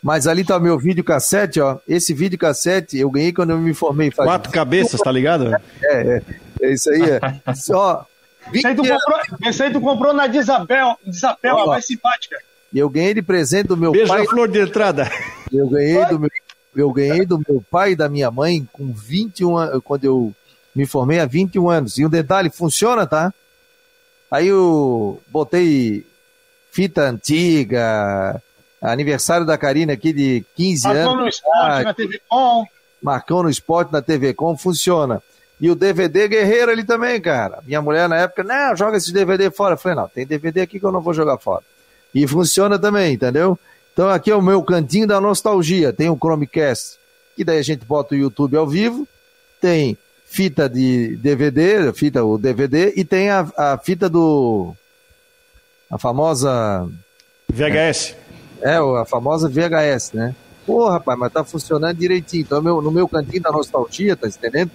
[0.02, 1.78] Mas ali tá o meu vídeo cassete, ó.
[1.88, 4.10] Esse vídeo cassete eu ganhei quando eu me formei.
[4.10, 4.28] Faz...
[4.28, 5.52] Quatro cabeças, tá ligado?
[5.82, 6.22] É, é,
[6.62, 7.02] é isso aí.
[7.02, 7.20] É.
[7.54, 8.06] Só.
[8.52, 12.36] Esse aí, tu comprou, esse aí tu comprou na Disabel, Disabel, a mais simpática.
[12.72, 14.22] Eu ganhei de presente do meu Beijo pai.
[14.22, 15.10] a flor de entrada.
[15.52, 16.30] Eu ganhei do meu,
[16.76, 20.32] eu ganhei do meu pai e da minha mãe com 21 anos, quando eu
[20.76, 21.98] me formei há 21 anos.
[21.98, 23.32] E um detalhe, funciona, tá?
[24.30, 26.06] Aí eu botei
[26.70, 28.42] fita antiga,
[28.82, 31.22] aniversário da Karina aqui de 15 Marcou anos.
[31.22, 32.64] no esporte, na TV Com.
[33.02, 35.22] Marcão no esporte na TV Com funciona.
[35.58, 37.60] E o DVD Guerreiro ali também, cara.
[37.66, 39.72] Minha mulher na época, não, joga esse DVD fora.
[39.72, 41.62] Eu falei, não, tem DVD aqui que eu não vou jogar fora.
[42.14, 43.58] E funciona também, entendeu?
[43.94, 45.94] Então aqui é o meu cantinho da nostalgia.
[45.94, 46.98] Tem o Chromecast,
[47.34, 49.08] que daí a gente bota o YouTube ao vivo.
[49.58, 49.96] Tem
[50.26, 54.74] fita de DVD, fita o DVD, e tem a, a fita do.
[55.90, 56.86] A famosa.
[57.48, 58.16] VHS.
[58.60, 60.34] É, a famosa VHS, né?
[60.66, 62.42] Pô, rapaz, mas tá funcionando direitinho.
[62.42, 64.70] Então, meu, no meu cantinho da nostalgia, tá entendendo?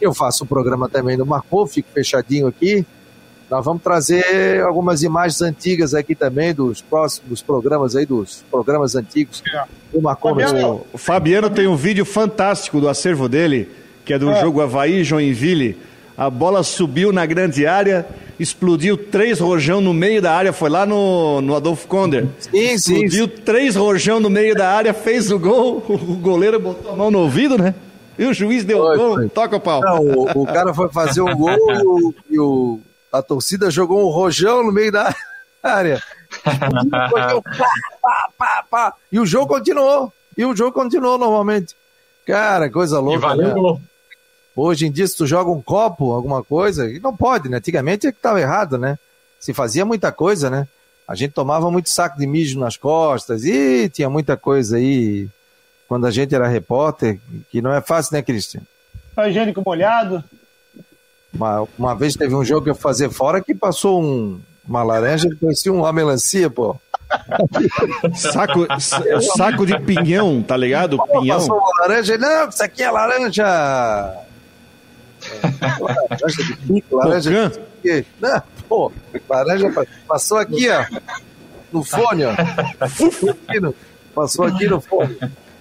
[0.00, 2.84] Eu faço um programa também do Marcou, fico fechadinho aqui.
[3.48, 9.40] Nós vamos trazer algumas imagens antigas aqui também, dos próximos programas aí, dos programas antigos
[9.92, 10.36] do Marcou.
[10.92, 13.70] O Fabiano tem um vídeo fantástico do acervo dele,
[14.06, 14.40] que é do É.
[14.40, 15.76] jogo Havaí Joinville.
[16.16, 18.06] A bola subiu na grande área,
[18.40, 22.26] explodiu três rojão no meio da área, foi lá no, no Adolfo Konder.
[22.38, 26.92] Sim, sim, Explodiu três rojão no meio da área, fez o gol, o goleiro botou
[26.92, 27.74] a mão no ouvido, né?
[28.18, 29.28] E o juiz deu o Foi, gol, foi.
[29.28, 29.82] toca o pau.
[29.82, 32.80] Não, o, o cara foi fazer um gol e, o, e o-
[33.12, 35.14] a torcida jogou um rojão no meio da
[35.62, 36.00] área.
[36.42, 37.40] Pá,
[38.00, 38.94] pá, pá, pá.
[39.10, 40.12] E o jogo continuou.
[40.36, 41.74] E o jogo continuou normalmente.
[42.26, 43.20] Cara, coisa E louca.
[43.20, 43.78] valeu né?
[44.56, 47.58] Hoje em dia, se tu joga um copo, alguma coisa, e não pode, né?
[47.58, 48.98] Antigamente é que estava errado, né?
[49.38, 50.66] Se fazia muita coisa, né?
[51.06, 55.28] A gente tomava muito saco de mijo nas costas e tinha muita coisa aí
[55.86, 58.62] quando a gente era repórter, que não é fácil, né, Cristian?
[59.28, 60.24] Higiênico molhado.
[61.32, 64.82] Uma, uma vez teve um jogo que eu ia fazer fora que passou um, uma
[64.82, 66.76] laranja que parecia uma melancia, pô.
[68.14, 69.02] Saco, sa-
[69.36, 70.98] saco de pinhão, tá ligado?
[71.06, 71.38] Pinhão.
[71.38, 73.44] Passou uma laranja, não, isso aqui é laranja.
[75.42, 78.04] É, laranja de pico, laranja de quê?
[78.20, 78.92] Não, pô,
[79.28, 80.84] laranja pa- passou aqui, ó,
[81.72, 82.34] no fone, ó.
[84.14, 85.16] Passou aqui no, fone.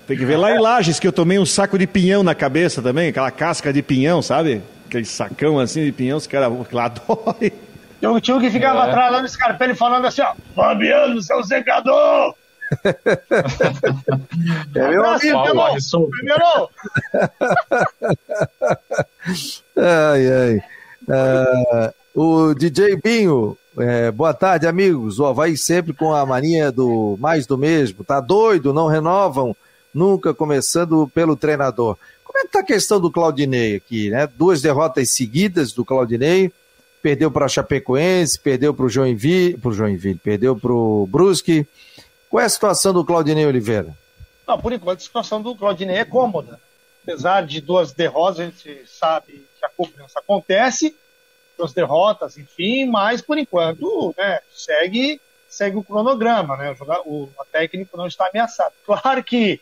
[0.07, 2.81] Tem que ver lá em Lages que eu tomei um saco de pinhão na cabeça
[2.81, 4.61] também, aquela casca de pinhão, sabe?
[4.87, 7.51] Aquele sacão assim de pinhão, os caras lá dói.
[7.99, 12.35] Tinha um tio que ficava atrás lá no Scarpelli falando assim, ó, Fabiano, seu secador!
[14.75, 15.33] É meu amigo.
[15.33, 15.61] Paulo!
[15.61, 16.09] Arrisson.
[16.09, 16.69] Fabiano!
[19.77, 20.63] Ai, ai.
[21.09, 25.19] Ah, o DJ Binho, é, boa tarde, amigos.
[25.19, 28.03] O Havaí sempre com a mania do mais do mesmo.
[28.03, 29.55] Tá doido, não renovam,
[29.93, 31.97] nunca começando pelo treinador.
[32.23, 34.27] Como é que tá a questão do Claudinei aqui, né?
[34.27, 36.51] Duas derrotas seguidas do Claudinei.
[37.01, 41.67] Perdeu para Chapecoense, perdeu para o Joinville, pro Joinville, perdeu para o Brusque.
[42.35, 43.97] Qual é a situação do Claudinei Oliveira?
[44.45, 46.59] Não, por enquanto a situação do Claudinei é cômoda.
[47.01, 50.93] Apesar de duas derrotas, a gente sabe que a cobrança acontece,
[51.57, 56.75] duas derrotas, enfim, mas por enquanto né, segue, segue o cronograma, né?
[57.05, 58.73] O, técnico não está ameaçado.
[58.85, 59.61] Claro que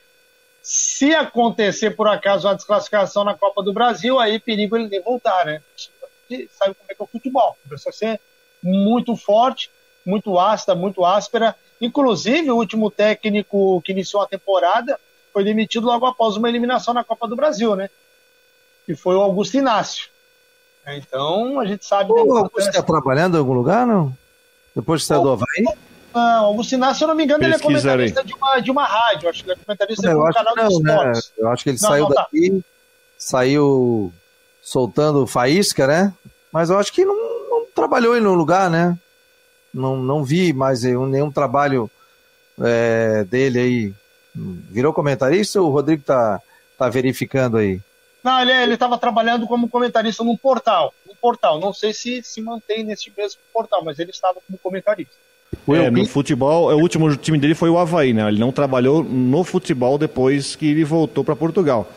[0.59, 5.45] se acontecer por acaso uma desclassificação na Copa do Brasil, aí perigo ele nem voltar,
[5.45, 5.61] né?
[6.49, 7.55] Sabe como é que é o futebol.
[7.69, 8.19] Precisa ser
[8.63, 9.69] muito forte,
[10.03, 11.55] muito ácida, muito áspera.
[11.81, 14.99] Inclusive, o último técnico que iniciou a temporada
[15.31, 17.89] foi demitido logo após uma eliminação na Copa do Brasil, né?
[18.85, 20.09] Que foi o Augusto Inácio.
[20.85, 24.15] É, Então, a gente sabe O Augusto está trabalhando em algum lugar, não?
[24.75, 25.77] Depois que saiu do Havaí?
[26.13, 28.85] Não, Augusto Inácio, se eu não me engano, ele é comentarista de uma, de uma
[28.85, 29.29] rádio.
[29.29, 30.93] Acho que ele é comentarista de Eu um acho canal que de não, né?
[31.11, 31.31] esportes.
[31.37, 32.21] Eu acho que ele Não, saiu não, tá.
[32.21, 32.63] daqui,
[33.17, 34.13] saiu
[34.61, 36.13] soltando faísca, né?
[36.51, 37.15] Mas eu acho que não,
[37.49, 38.97] não trabalhou em nenhum lugar, né?
[39.73, 41.89] Não, não vi mais nenhum, nenhum trabalho
[42.61, 43.93] é, dele aí.
[44.35, 46.39] Virou comentarista ou o Rodrigo tá,
[46.77, 47.79] tá verificando aí?
[48.23, 50.93] Não, ele estava trabalhando como comentarista num portal.
[51.07, 51.59] Num portal.
[51.59, 55.13] Não sei se se mantém nesse mesmo portal, mas ele estava como comentarista.
[55.67, 58.27] O É, no futebol, é, o último time dele foi o Havaí, né?
[58.27, 61.87] Ele não trabalhou no futebol depois que ele voltou para Portugal.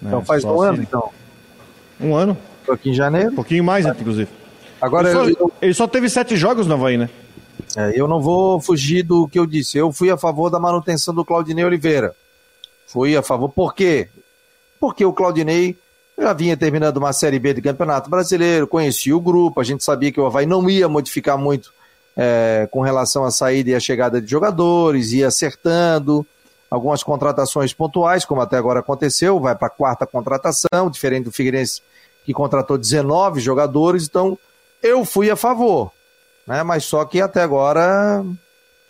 [0.00, 0.08] né?
[0.10, 1.10] Então faz Só um se- ano, então.
[2.00, 2.36] Um ano,
[2.66, 3.30] Tô aqui em janeiro.
[3.30, 4.28] um pouquinho mais, inclusive.
[4.82, 7.08] Agora ele, eu, só, ele só teve sete jogos no Havaí, né?
[7.76, 9.78] É, eu não vou fugir do que eu disse.
[9.78, 12.14] Eu fui a favor da manutenção do Claudinei Oliveira.
[12.88, 13.48] Fui a favor.
[13.48, 14.08] Por quê?
[14.80, 15.78] Porque o Claudinei
[16.18, 20.12] já vinha terminando uma Série B de Campeonato Brasileiro, conhecia o grupo, a gente sabia
[20.12, 21.72] que o Havaí não ia modificar muito
[22.16, 26.26] é, com relação à saída e à chegada de jogadores, ia acertando
[26.70, 31.82] algumas contratações pontuais, como até agora aconteceu, vai para a quarta contratação, diferente do Figueirense
[32.24, 34.38] que contratou 19 jogadores, então
[34.82, 35.92] eu fui a favor,
[36.46, 36.62] né?
[36.62, 38.24] mas só que até agora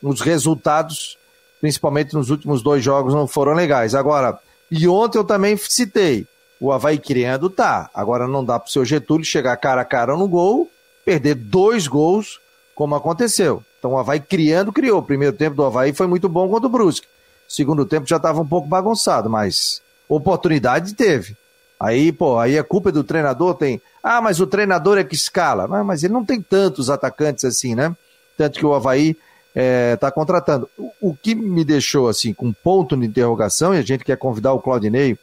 [0.02, 1.18] os resultados,
[1.60, 3.94] principalmente nos últimos dois jogos, não foram legais.
[3.94, 4.38] Agora,
[4.70, 6.26] e ontem eu também citei,
[6.60, 10.16] o Havaí criando tá, agora não dá para o seu Getúlio chegar cara a cara
[10.16, 10.70] no gol,
[11.04, 12.40] perder dois gols,
[12.74, 13.62] como aconteceu.
[13.78, 15.00] Então o Havaí criando, criou.
[15.00, 17.08] O primeiro tempo do Havaí foi muito bom contra o Brusque.
[17.48, 21.36] Segundo tempo já estava um pouco bagunçado, mas oportunidade teve.
[21.82, 23.82] Aí, pô, aí a culpa é do treinador tem.
[24.00, 25.66] Ah, mas o treinador é que escala.
[25.66, 27.92] Mas, mas ele não tem tantos atacantes assim, né?
[28.38, 29.16] Tanto que o Havaí
[29.52, 30.70] está é, contratando.
[30.78, 34.52] O, o, que me deixou assim com ponto de interrogação, e a gente quer convidar
[34.52, 35.18] o Claudinei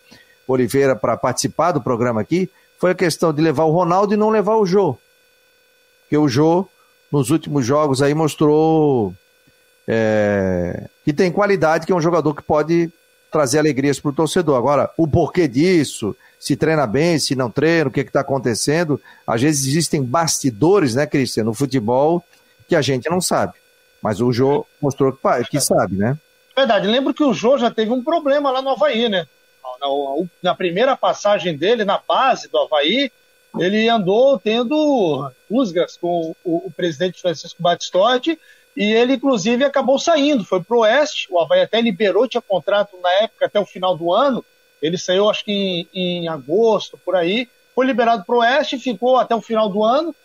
[0.45, 4.30] Oliveira para participar do programa aqui, foi a questão de levar o Ronaldo e não
[4.30, 4.97] levar o Jô.
[6.01, 6.68] Porque o Jô,
[7.10, 9.14] nos últimos jogos aí, mostrou
[9.88, 12.91] é, que tem qualidade, que é um jogador que pode
[13.32, 14.57] trazer alegrias para o torcedor.
[14.57, 18.99] Agora, o porquê disso, se treina bem, se não treina, o que está acontecendo.
[19.25, 22.23] Às vezes existem bastidores, né, Cristian, no futebol
[22.67, 23.53] que a gente não sabe.
[24.01, 26.17] Mas o Jô mostrou que, que sabe, né?
[26.55, 26.88] Verdade.
[26.88, 29.27] Lembro que o Jô já teve um problema lá no Havaí, né?
[29.82, 29.88] Na,
[30.43, 33.11] na primeira passagem dele, na base do Havaí,
[33.57, 38.39] ele andou tendo rusgas com o, o presidente Francisco Batistotti
[38.80, 40.45] e ele, inclusive, acabou saindo.
[40.45, 43.97] Foi para o Oeste, o Havaí até liberou, tinha contrato na época até o final
[43.97, 44.43] do ano,
[44.82, 45.51] ele saiu, acho que
[45.93, 47.49] em, em agosto, por aí.
[47.75, 50.15] Foi liberado para o Oeste, ficou até o final do ano,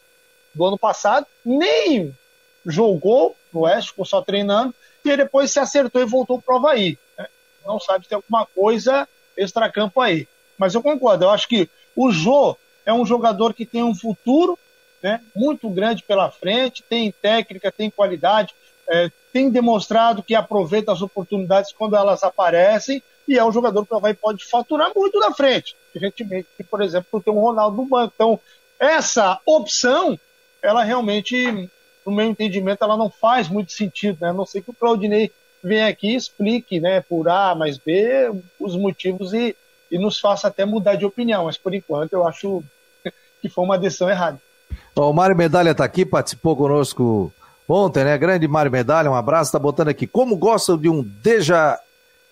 [0.54, 1.26] do ano passado.
[1.44, 2.16] Nem
[2.64, 4.72] jogou no Oeste, ficou só treinando.
[5.04, 6.96] E depois se acertou e voltou para o Havaí.
[7.18, 7.26] Né?
[7.66, 10.28] Não sabe se tem alguma coisa extracampo aí.
[10.56, 14.56] Mas eu concordo, eu acho que o Jô é um jogador que tem um futuro
[15.04, 18.54] né, muito grande pela frente, tem técnica, tem qualidade,
[18.88, 23.94] é, tem demonstrado que aproveita as oportunidades quando elas aparecem e é um jogador que
[23.94, 28.12] Havaí pode faturar muito na frente, diferentemente que, por exemplo, ter um Ronaldo no banco.
[28.14, 28.40] Então,
[28.78, 30.18] essa opção,
[30.62, 31.70] ela realmente,
[32.06, 34.30] no meu entendimento, ela não faz muito sentido, né?
[34.30, 35.30] A não sei que o Claudinei
[35.62, 39.54] venha aqui e explique, né, por A mais B, os motivos e,
[39.90, 42.62] e nos faça até mudar de opinião, mas por enquanto eu acho
[43.42, 44.40] que foi uma decisão errada.
[44.96, 47.32] O Mário Medalha está aqui, participou conosco
[47.68, 48.16] ontem, né?
[48.16, 50.06] Grande Mário Medalha, um abraço, está botando aqui.
[50.06, 51.78] Como gostam de um déjà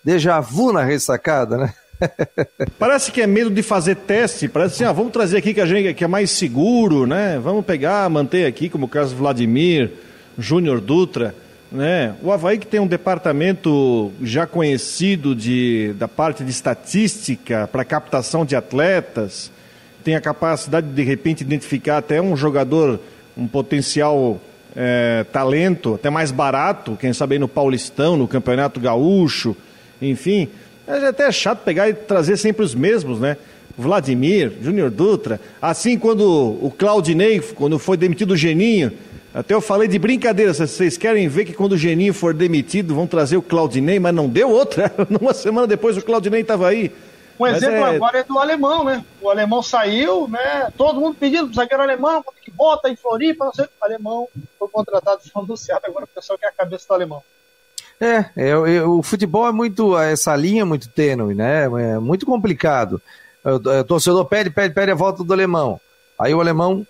[0.05, 1.75] déjà vu na ressacada, né?
[2.79, 5.67] Parece que é medo de fazer teste, parece assim, ah, vamos trazer aqui que a
[5.67, 7.39] gente que é mais seguro, né?
[7.39, 9.93] Vamos pegar, manter aqui, como o caso Vladimir,
[10.37, 11.35] Júnior Dutra,
[11.71, 12.15] né?
[12.23, 18.45] O Havaí que tem um departamento já conhecido de, da parte de estatística para captação
[18.45, 19.51] de atletas,
[20.03, 23.01] tem a capacidade de, de repente identificar até um jogador,
[23.37, 24.41] um potencial
[24.77, 29.57] é, talento, até mais barato, quem sabe aí no Paulistão, no Campeonato Gaúcho,
[30.01, 30.49] enfim,
[30.87, 33.37] é até chato pegar e trazer sempre os mesmos, né?
[33.77, 38.93] Vladimir, Júnior Dutra, assim quando o Claudinei, quando foi demitido o Geninho,
[39.35, 43.07] até eu falei de brincadeira, vocês querem ver que quando o Geninho for demitido vão
[43.07, 46.93] trazer o Claudinei, mas não deu outra, uma semana depois o Claudinei estava aí.
[47.43, 47.97] Um mas exemplo é...
[47.97, 49.05] agora é do alemão, né?
[49.21, 50.71] O alemão saiu, né?
[50.77, 53.65] Todo mundo pedindo pro zagueiro alemão, que bota em Floripa, não sei.
[53.65, 54.29] O alemão
[54.59, 57.23] foi contratado, foi anunciado, agora o pessoal quer a cabeça do alemão.
[58.01, 61.65] É, é, é, o futebol é muito, essa linha é muito tênue, né?
[61.65, 63.01] É muito complicado.
[63.45, 65.81] O, torcedor pede, pede, pede a volta do alemão.
[66.19, 66.87] Aí o alemão.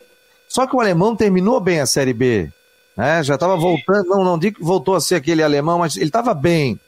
[0.48, 2.52] Só que o alemão terminou bem a Série B.
[2.94, 3.22] Né?
[3.22, 6.34] Já estava voltando, não, não digo que voltou a ser aquele alemão, mas ele estava
[6.34, 6.78] bem.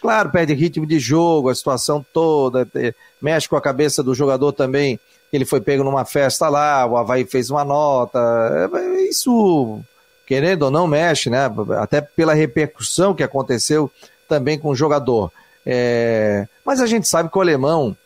[0.00, 2.66] Claro, perde ritmo de jogo, a situação toda,
[3.20, 4.98] mexe com a cabeça do jogador também.
[5.32, 8.18] Ele foi pego numa festa lá, o Havaí fez uma nota.
[8.74, 9.80] É, isso
[10.26, 11.50] querendo ou não, mexe, né?
[11.80, 13.90] Até pela repercussão que aconteceu
[14.28, 15.32] também com o jogador.
[15.66, 16.46] É...
[16.64, 17.96] Mas a gente sabe que o alemão,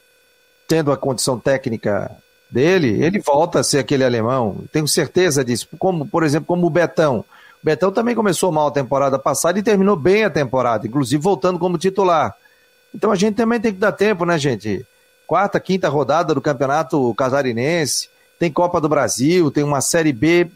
[0.67, 2.11] tendo a condição técnica
[2.51, 4.65] dele, ele volta a ser aquele alemão.
[4.73, 5.69] Tenho certeza disso.
[5.79, 7.25] Como, por exemplo, como o Betão.
[7.65, 11.79] Betão também começou mal a temporada passada e terminou bem a temporada, inclusive voltando como
[11.79, 12.37] titular.
[12.95, 14.87] Então a gente também tem que dar tempo, né, gente?
[15.27, 20.51] Quarta, quinta rodada do Campeonato Casarinense, tem Copa do Brasil, tem uma Série B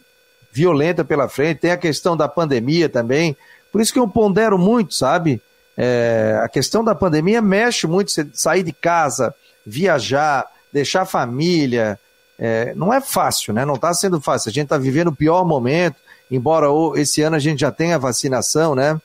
[0.52, 3.34] violenta pela frente, tem a questão da pandemia também.
[3.72, 5.40] Por isso que eu pondero muito, sabe?
[5.78, 9.34] É, a questão da pandemia mexe muito, você sair de casa,
[9.64, 11.98] viajar, deixar a família.
[12.38, 13.64] É, não é fácil, né?
[13.64, 14.50] Não está sendo fácil.
[14.50, 15.96] A gente está vivendo o pior momento,
[16.30, 16.66] embora
[16.96, 19.00] esse ano a gente já tenha vacinação, né?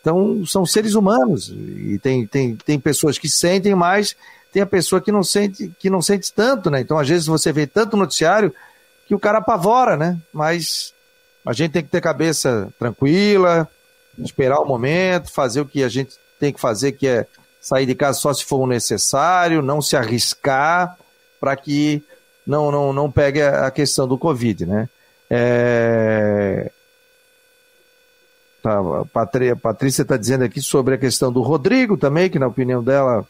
[0.00, 4.16] Então, são seres humanos e tem, tem, tem pessoas que sentem mais,
[4.52, 6.80] tem a pessoa que não sente, que não sente tanto, né?
[6.80, 8.52] Então, às vezes, você vê tanto noticiário
[9.06, 10.18] que o cara apavora, né?
[10.32, 10.94] Mas
[11.44, 13.68] a gente tem que ter cabeça tranquila,
[14.18, 17.26] esperar o momento, fazer o que a gente tem que fazer, que é
[17.60, 20.96] sair de casa só se for necessário, não se arriscar
[21.38, 22.02] para que
[22.46, 24.88] não, não, não pegue a questão do Covid, né?
[25.30, 26.70] É...
[28.62, 32.84] Tá, a Patrícia está dizendo aqui sobre a questão do Rodrigo também, que na opinião
[32.84, 33.26] dela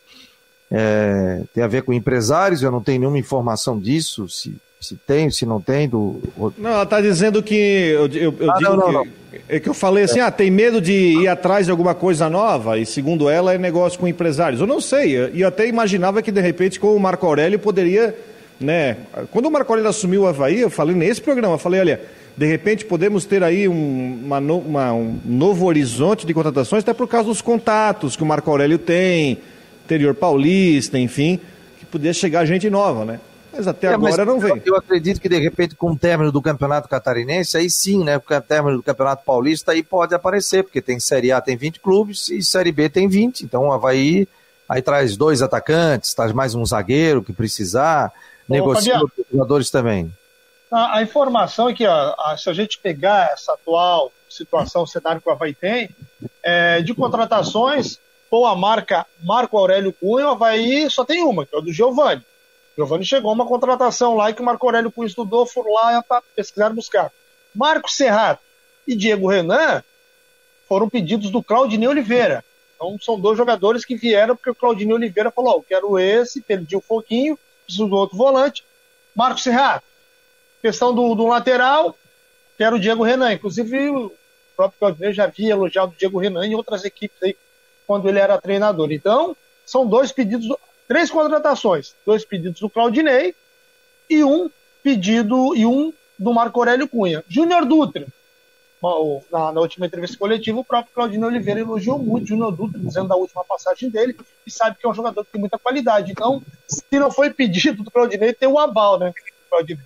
[0.71, 5.31] é, tem a ver com empresários, eu não tenho nenhuma informação disso, se, se tem,
[5.31, 5.89] se não tem.
[5.89, 6.21] Do...
[6.57, 7.55] Não, ela está dizendo que.
[7.55, 9.41] Eu, eu, eu ah, digo não, não, que, não.
[9.49, 10.23] É que eu falei assim: é.
[10.23, 13.99] ah, tem medo de ir atrás de alguma coisa nova, e segundo ela é negócio
[13.99, 14.61] com empresários.
[14.61, 18.17] Eu não sei, e até imaginava que de repente com o Marco Aurélio poderia.
[18.61, 18.99] Né?
[19.31, 22.01] Quando o Marco Aurélio assumiu o Havaí, eu falei nesse programa, eu falei, olha
[22.37, 27.07] de repente podemos ter aí um, uma, uma, um novo horizonte de contratações, até por
[27.07, 29.39] causa dos contatos que o Marco Aurélio tem,
[29.85, 31.39] interior paulista, enfim,
[31.79, 33.21] que podia chegar gente nova, né?
[33.53, 34.63] Mas até é, agora mas não vem.
[34.65, 38.19] Eu, eu, acredito que de repente com o término do Campeonato Catarinense, aí sim, né?
[38.19, 41.81] Porque o término do Campeonato Paulista aí pode aparecer, porque tem Série A tem 20
[41.81, 43.43] clubes e Série B tem 20.
[43.43, 44.29] Então o Havaí
[44.69, 48.13] aí traz dois atacantes, traz mais um zagueiro que precisar,
[48.51, 50.13] negocia os jogadores também.
[50.71, 54.87] A, a informação é que, ó, a, se a gente pegar essa atual situação, o
[54.87, 55.91] cenário que o Havaí tem,
[56.43, 57.99] é, de contratações,
[58.31, 61.73] com a marca Marco Aurélio Cunha, o Havaí só tem uma, que é o do
[61.73, 62.23] Giovanni.
[62.77, 66.71] Giovanni chegou uma contratação lá que o Marco Aurélio Cunha estudou, foram lá para pesquisar
[66.71, 67.13] e buscar.
[67.55, 68.43] Marco Serrato
[68.87, 69.83] e Diego Renan
[70.69, 72.45] foram pedidos do Claudinei Oliveira.
[72.77, 76.77] Então são dois jogadores que vieram porque o Claudinei Oliveira falou: oh, quero esse, perdi
[76.77, 77.37] um pouquinho,
[77.71, 78.64] preciso do outro volante.
[79.14, 79.85] Marco Serrato,
[80.61, 81.97] Questão do, do lateral,
[82.57, 83.33] que era o Diego Renan.
[83.33, 84.12] Inclusive, o
[84.55, 87.35] próprio Claudinei já havia elogiado o Diego Renan em outras equipes aí,
[87.87, 88.93] quando ele era treinador.
[88.93, 90.55] Então, são dois pedidos,
[90.87, 91.95] três contratações.
[92.05, 93.35] Dois pedidos do Claudinei
[94.09, 94.51] e um
[94.83, 97.25] pedido, e um do Marco Aurélio Cunha.
[97.27, 98.07] Júnior Dutra.
[99.31, 103.09] Na, na, última entrevista coletiva, o próprio Claudinei Oliveira elogiou muito o Júnior Dutra, dizendo
[103.09, 104.16] da última passagem dele,
[104.47, 106.12] e sabe que é um jogador que tem muita qualidade.
[106.12, 109.12] Então, se não foi pedido do Claudinei, tem o aval, né?
[109.51, 109.85] Claudinei.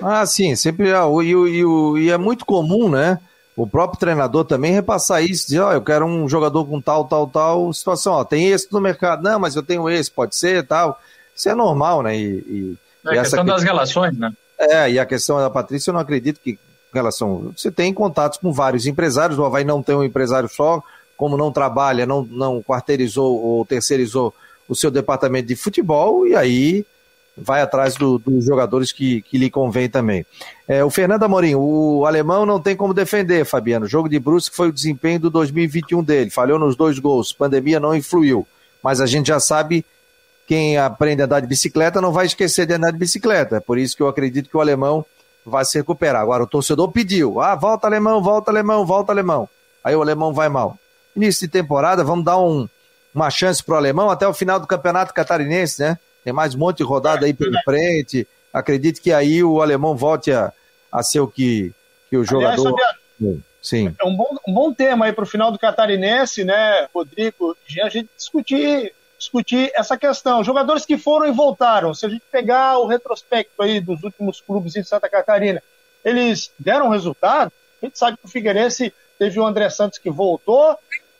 [0.00, 0.88] Ah, sim, sempre.
[0.88, 3.18] É, e, e, e é muito comum, né?
[3.54, 7.04] O próprio treinador também repassar isso, dizer, ó, oh, eu quero um jogador com tal,
[7.04, 10.66] tal, tal situação, ó, tem esse no mercado, não, mas eu tenho esse, pode ser,
[10.66, 10.98] tal.
[11.36, 12.16] Isso é normal, né?
[12.16, 14.32] E, e, é a questão das relações, né?
[14.58, 16.58] É, e a questão da Patrícia, eu não acredito que
[16.92, 17.52] relação.
[17.56, 20.82] Você tem contatos com vários empresários, o Havaí não tem um empresário só,
[21.16, 24.34] como não trabalha, não, não quarteirizou ou terceirizou
[24.68, 26.86] o seu departamento de futebol, e aí
[27.36, 30.24] vai atrás do, dos jogadores que, que lhe convém também.
[30.68, 33.86] É, o Fernando Amorim, o alemão não tem como defender, Fabiano.
[33.86, 37.80] O jogo de Brusque foi o desempenho do 2021 dele, falhou nos dois gols, pandemia
[37.80, 38.46] não influiu.
[38.82, 39.84] Mas a gente já sabe
[40.46, 43.56] quem aprende a andar de bicicleta não vai esquecer de andar de bicicleta.
[43.56, 45.04] É por isso que eu acredito que o alemão
[45.44, 46.22] vai se recuperar.
[46.22, 49.48] Agora o torcedor pediu: ah, volta alemão, volta alemão, volta alemão.
[49.82, 50.78] Aí o alemão vai mal.
[51.16, 52.68] Início de temporada, vamos dar um,
[53.14, 55.98] uma chance para o alemão até o final do campeonato catarinense, né?
[56.22, 58.26] Tem mais um monte de rodada aí pela frente.
[58.52, 60.52] Acredito que aí o alemão volte a,
[60.92, 61.72] a ser o que,
[62.08, 62.68] que o jogador.
[62.68, 63.94] Aliás, Sim.
[64.00, 67.56] É um bom, um bom tema aí para o final do Catarinense, né, Rodrigo?
[67.82, 70.42] A gente discutir, discutir essa questão.
[70.42, 71.94] Jogadores que foram e voltaram.
[71.94, 75.62] Se a gente pegar o retrospecto aí dos últimos clubes em Santa Catarina,
[76.04, 77.52] eles deram resultado.
[77.80, 80.76] A gente sabe que o Figueirense teve o André Santos que voltou,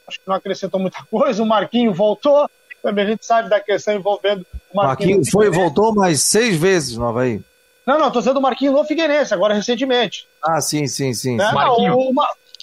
[0.09, 1.43] acho que não acrescentou muita coisa.
[1.43, 2.51] O Marquinho voltou,
[2.83, 5.11] também a gente sabe da questão envolvendo o Marquinhos.
[5.17, 7.43] Marquinhos foi e voltou mais seis vezes no Havaí.
[7.87, 10.27] Não, não, tô dizendo o Marquinhos no Figueirense, agora recentemente.
[10.43, 11.37] Ah, sim, sim, sim.
[11.37, 11.51] Né?
[11.53, 11.95] Marquinho.
[11.95, 12.15] O, o,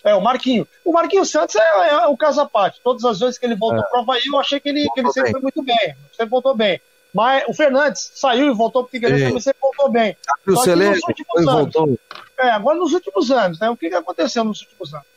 [0.08, 0.68] é, o Marquinho.
[0.86, 2.80] O Marquinhos Santos é, é o caso à parte.
[2.84, 3.88] Todas as vezes que ele voltou é.
[3.90, 5.96] para o Havaí, eu achei que ele, que ele sempre foi muito bem.
[6.12, 6.82] Sempre voltou bem.
[7.14, 10.16] Mas o Fernandes saiu e voltou para o Figueirense, também sempre voltou bem.
[10.46, 12.00] O Celeste foi anos, voltou.
[12.38, 13.70] É, agora nos últimos anos, né?
[13.70, 15.08] O que, que aconteceu nos últimos anos?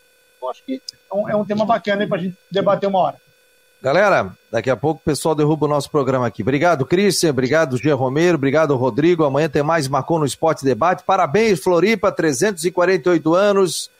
[0.40, 0.80] Eu acho que
[1.12, 3.16] é um, é um tema bacana para a gente debater uma hora.
[3.82, 6.42] Galera, daqui a pouco o pessoal derruba o nosso programa aqui.
[6.42, 7.30] Obrigado, Christian.
[7.30, 8.36] Obrigado, Gia Romero.
[8.36, 9.24] Obrigado, Rodrigo.
[9.24, 11.02] Amanhã tem mais Marcou no Esporte Debate.
[11.02, 13.90] Parabéns, Floripa, 348 anos.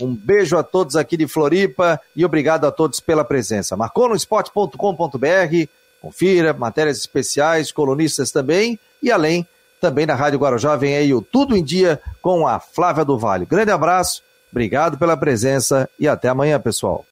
[0.00, 3.76] Um beijo a todos aqui de Floripa e obrigado a todos pela presença.
[3.76, 5.68] Marcou no esporte.com.br.
[6.00, 8.78] Confira, matérias especiais, colunistas também.
[9.02, 9.46] E além,
[9.80, 13.46] também na Rádio Guarujá vem aí o Tudo em Dia com a Flávia do Vale.
[13.46, 17.02] Grande abraço, obrigado pela presença e até amanhã, pessoal.